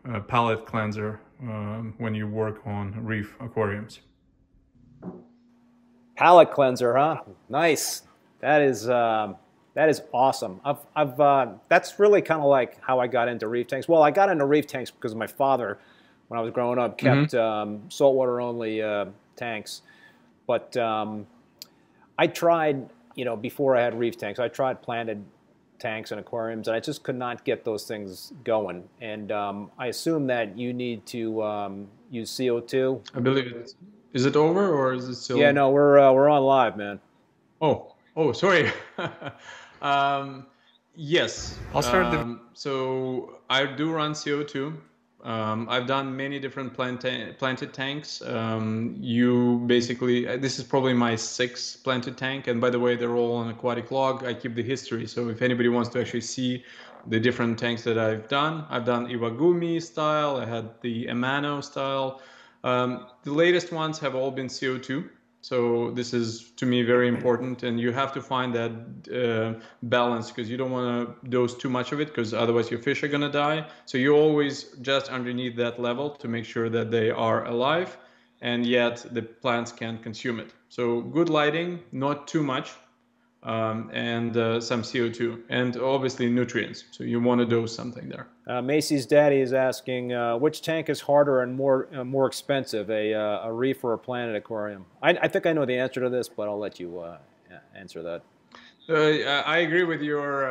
[0.08, 4.00] uh, palate cleanser um, when you work on reef aquariums.
[6.16, 7.22] Palate cleanser, huh?
[7.48, 8.02] Nice.
[8.40, 9.36] That is um,
[9.74, 10.60] that is awesome.
[10.64, 13.88] I've, I've uh, that's really kind of like how I got into reef tanks.
[13.88, 15.78] Well, I got into reef tanks because my father,
[16.28, 17.38] when I was growing up, kept mm-hmm.
[17.38, 19.06] um, saltwater only uh,
[19.36, 19.82] tanks.
[20.46, 21.26] But um,
[22.18, 25.24] I tried, you know, before I had reef tanks, I tried planted
[25.80, 28.88] tanks and aquariums, and I just could not get those things going.
[29.00, 33.00] And um, I assume that you need to um, use CO2.
[33.14, 33.74] I believe it.
[34.12, 35.38] Is it over or is it still?
[35.38, 37.00] Yeah, no, we're uh, we're on live, man.
[37.60, 38.70] Oh, oh, sorry.
[39.82, 40.46] um,
[40.94, 41.58] yes.
[41.74, 42.06] I'll start.
[42.06, 42.58] Um, the...
[42.58, 44.76] So I do run CO2.
[45.22, 48.22] Um, I've done many different plant- planted tanks.
[48.22, 52.46] Um, you basically, uh, this is probably my sixth planted tank.
[52.46, 54.24] And by the way, they're all on aquatic log.
[54.24, 55.06] I keep the history.
[55.06, 56.64] So if anybody wants to actually see
[57.06, 62.20] the different tanks that I've done, I've done Iwagumi style, I had the Amano style.
[62.62, 65.08] Um, the latest ones have all been CO2.
[65.43, 68.72] So this is to me very important, and you have to find that
[69.11, 72.80] uh, balance because you don't want to dose too much of it because otherwise your
[72.80, 73.66] fish are gonna die.
[73.86, 77.97] So you always just underneath that level to make sure that they are alive,
[78.43, 80.53] and yet the plants can consume it.
[80.68, 82.72] So good lighting, not too much,
[83.43, 86.84] um, and uh, some CO2, and obviously nutrients.
[86.91, 88.28] So you want to dose something there.
[88.47, 92.91] Uh, Macy's daddy is asking, uh, which tank is harder and more uh, more expensive,
[92.91, 94.84] a, uh, a reef or a planted aquarium?
[95.03, 97.18] I, I, think I know the answer to this, but I'll let you uh,
[97.74, 98.22] answer that.
[98.88, 100.51] I agree with your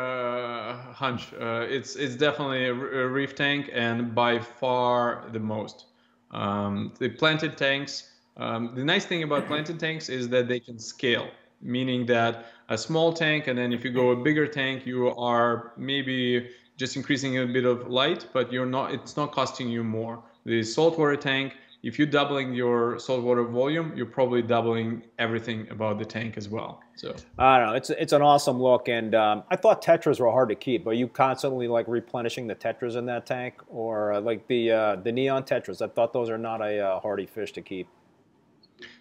[0.94, 1.34] hunch.
[1.34, 5.86] it's it's definitely a, a, reef tank, and by far the most.
[6.32, 8.06] Um, the planted tanks.
[8.38, 11.28] Um, the nice thing about planted tanks is that they can scale
[11.62, 15.74] meaning that a small tank and then if you go a bigger tank you are
[15.76, 20.24] maybe just increasing a bit of light but you're not it's not costing you more.
[20.46, 26.06] The saltwater tank if you're doubling your saltwater volume you're probably doubling everything about the
[26.06, 27.16] tank as well so.
[27.38, 27.74] I don't know.
[27.74, 30.94] It's it's an awesome look and um, i thought tetras were hard to keep are
[30.94, 33.56] you constantly like replenishing the tetras in that tank?
[33.68, 37.00] Or uh, like the uh, the neon tetras i thought those are not a uh,
[37.00, 37.88] hardy fish to keep.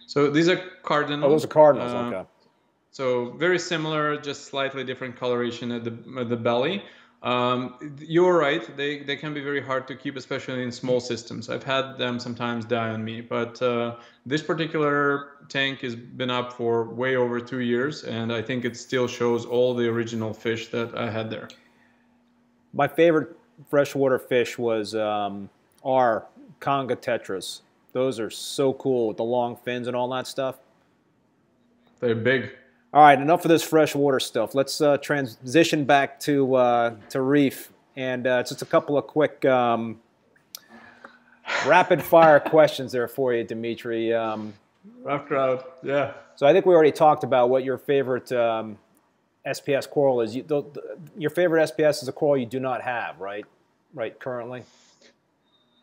[0.07, 1.29] So these are cardinals.
[1.29, 2.29] Oh those are cardinals uh, okay
[2.91, 6.83] so very similar, just slightly different coloration at the, at the belly.
[7.21, 11.49] Um, you're right, they, they can be very hard to keep, especially in small systems.
[11.49, 16.53] I've had them sometimes die on me, but uh, this particular tank has been up
[16.53, 20.69] for way over two years, and I think it still shows all the original fish
[20.69, 21.49] that I had there.
[22.73, 23.35] My favorite
[23.69, 25.49] freshwater fish was um,
[25.83, 26.25] our
[26.61, 27.61] Congo tetras.
[27.91, 30.59] Those are so cool with the long fins and all that stuff.
[31.99, 32.51] They're big.
[32.91, 34.55] All right, enough of this freshwater stuff.
[34.55, 39.45] Let's uh, transition back to uh, to reef, and uh, just a couple of quick
[39.45, 39.99] um,
[41.67, 44.11] rapid fire questions there for you, Dimitri.
[44.11, 44.55] Um,
[45.03, 46.13] Rough crowd, yeah.
[46.35, 48.79] So I think we already talked about what your favorite um,
[49.45, 50.35] SPS coral is.
[50.35, 53.45] You, the, the, your favorite SPS is a coral you do not have, right?
[53.93, 54.63] Right, currently.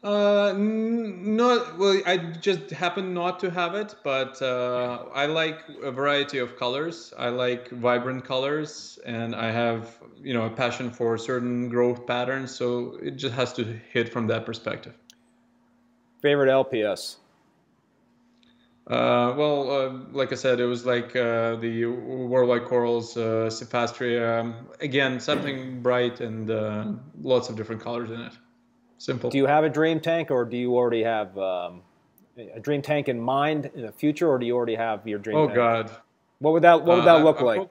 [0.07, 2.01] Uh, not well.
[2.07, 7.13] I just happen not to have it, but uh, I like a variety of colors.
[7.19, 12.55] I like vibrant colors, and I have you know a passion for certain growth patterns.
[12.55, 14.95] So it just has to hit from that perspective.
[16.23, 17.17] Favorite LPS?
[18.87, 23.51] Uh, well, uh, like I said, it was like uh, the World Wide Corals, uh,
[23.51, 24.55] Cyphastrea.
[24.81, 28.33] Again, something bright and uh, lots of different colors in it.
[28.99, 29.31] Simple.
[29.31, 31.83] Do you have a dream tank, or do you already have um,
[32.37, 35.37] a dream tank in mind in the future, or do you already have your dream?
[35.37, 35.57] Oh tank?
[35.57, 35.91] God.
[36.39, 37.69] What would that What would that uh, look I, like?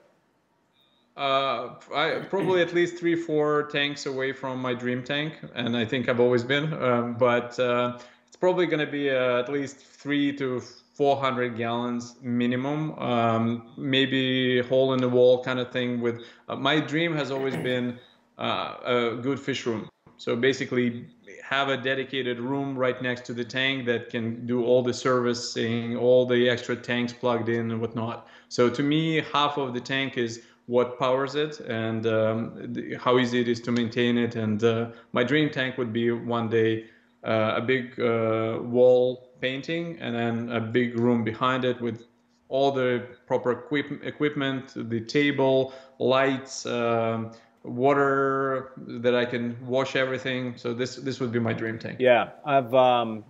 [1.18, 5.86] Uh, I probably at least three, four tanks away from my dream tank, and I
[5.86, 6.74] think I've always been.
[6.74, 7.98] Um, but uh,
[8.28, 14.62] it's probably going to be uh, at least three to 400 gallons minimum, um, maybe
[14.64, 16.02] hole in the wall kind of thing.
[16.02, 17.98] With uh, my dream has always been
[18.38, 19.90] uh, a good fish room.
[20.18, 21.06] So basically,
[21.50, 25.96] have a dedicated room right next to the tank that can do all the servicing,
[25.96, 28.28] all the extra tanks plugged in and whatnot.
[28.50, 33.42] So to me, half of the tank is what powers it and um, how easy
[33.42, 34.36] it is to maintain it.
[34.36, 36.86] And uh, my dream tank would be one day
[37.24, 42.06] uh, a big uh, wall painting and then a big room behind it with
[42.50, 47.32] all the proper equip- equipment, the table, lights, um,
[47.66, 50.56] water that I can wash everything.
[50.58, 51.98] So this this would be my dream tank.
[52.00, 52.74] Yeah, I've.
[52.74, 53.26] Um,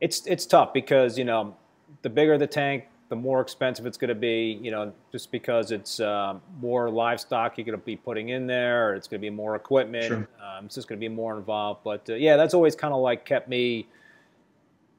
[0.00, 1.56] it's it's tough because you know,
[2.02, 4.58] the bigger the tank, the more expensive it's going to be.
[4.60, 8.90] You know, just because it's uh, more livestock you're going to be putting in there,
[8.90, 10.06] or it's going to be more equipment.
[10.06, 10.28] Sure.
[10.42, 11.80] Um, it's just going to be more involved.
[11.84, 13.86] But uh, yeah, that's always kind of like kept me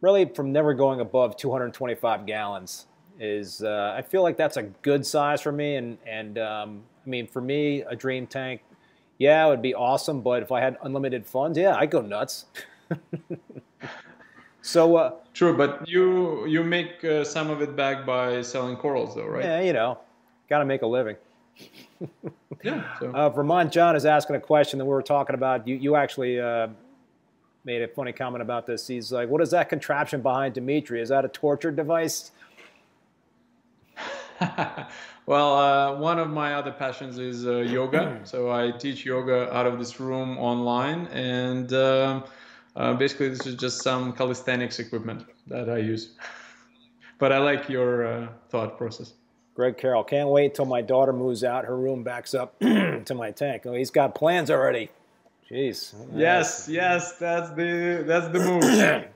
[0.02, 2.88] really from never going above 225 gallons.
[3.20, 7.10] Is uh, I feel like that's a good size for me, and and um, I
[7.10, 8.62] mean for me a dream tank.
[9.18, 12.46] Yeah, it would be awesome, but if I had unlimited funds, yeah, I'd go nuts.
[14.62, 19.16] so, uh, True, but you you make uh, some of it back by selling corals,
[19.16, 19.44] though, right?
[19.44, 20.00] yeah, you know,
[20.50, 21.16] got to make a living.
[22.64, 22.98] Yeah.
[22.98, 23.12] So.
[23.12, 25.68] Uh, Vermont John is asking a question that we were talking about.
[25.68, 26.70] You, you actually uh,
[27.66, 28.88] made a funny comment about this.
[28.88, 31.02] He's like, "What is that contraption behind Dimitri?
[31.02, 32.32] Is that a torture device?"
[35.26, 38.22] well, uh, one of my other passions is uh, yoga.
[38.24, 42.24] So I teach yoga out of this room online, and um,
[42.76, 46.16] uh, basically this is just some calisthenics equipment that I use.
[47.20, 49.14] But I like your uh, thought process.
[49.56, 51.64] Greg Carroll, can't wait till my daughter moves out.
[51.64, 53.66] Her room backs up to my tank.
[53.66, 54.90] Oh, he's got plans already.
[55.50, 55.94] Jeez.
[56.16, 59.06] Yes, yes, that's the that's the move.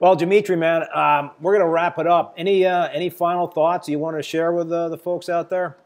[0.00, 2.34] Well, Dimitri, man, um, we're gonna wrap it up.
[2.36, 5.76] Any uh, any final thoughts you want to share with uh, the folks out there?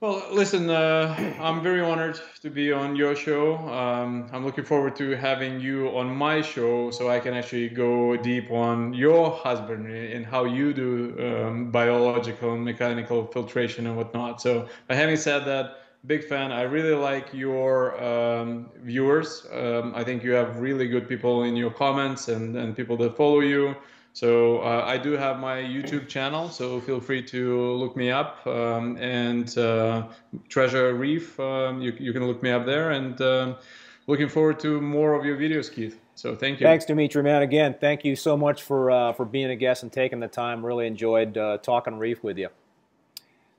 [0.00, 3.56] Well, listen, uh, I'm very honored to be on your show.
[3.56, 8.16] Um, I'm looking forward to having you on my show so I can actually go
[8.16, 14.40] deep on your husbandry and how you do um, biological and mechanical filtration and whatnot.
[14.40, 16.52] So, by having said that, big fan.
[16.52, 19.46] I really like your um, viewers.
[19.52, 23.16] Um, I think you have really good people in your comments and, and people that
[23.16, 23.74] follow you.
[24.12, 28.44] So uh, I do have my YouTube channel, so feel free to look me up.
[28.46, 30.08] Um, and uh,
[30.48, 32.90] Treasure Reef, um, you, you can look me up there.
[32.92, 33.56] And um,
[34.06, 36.00] looking forward to more of your videos, Keith.
[36.16, 36.66] So thank you.
[36.66, 37.42] Thanks, Dimitri, man.
[37.42, 40.66] Again, thank you so much for uh, for being a guest and taking the time.
[40.66, 42.48] Really enjoyed uh, talking reef with you.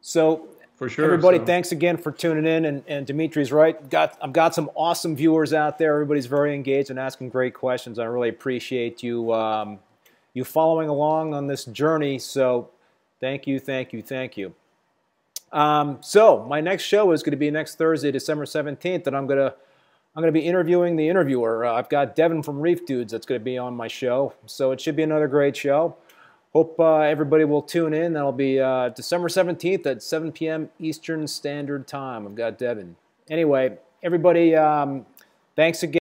[0.02, 0.50] So
[0.80, 1.04] for sure.
[1.04, 1.46] Everybody, so.
[1.46, 2.64] thanks again for tuning in.
[2.64, 3.90] And, and Dimitri's right.
[3.90, 5.94] Got I've got some awesome viewers out there.
[5.94, 8.00] Everybody's very engaged and asking great questions.
[8.00, 9.80] I really appreciate you um,
[10.34, 12.18] you following along on this journey.
[12.18, 12.70] So
[13.20, 14.56] thank you, thank you, thank you.
[15.52, 19.28] Um, so my next show is going to be next Thursday, December 17th, and I'm
[19.28, 19.54] going to
[20.16, 21.66] I'm going to be interviewing the interviewer.
[21.66, 24.34] Uh, I've got Devin from Reef Dudes that's going to be on my show.
[24.46, 25.98] So it should be another great show.
[26.54, 28.14] Hope uh, everybody will tune in.
[28.14, 30.70] That'll be uh, December 17th at 7 p.m.
[30.80, 32.26] Eastern Standard Time.
[32.26, 32.96] I've got Devin.
[33.30, 35.06] Anyway, everybody, um,
[35.56, 35.98] thanks again.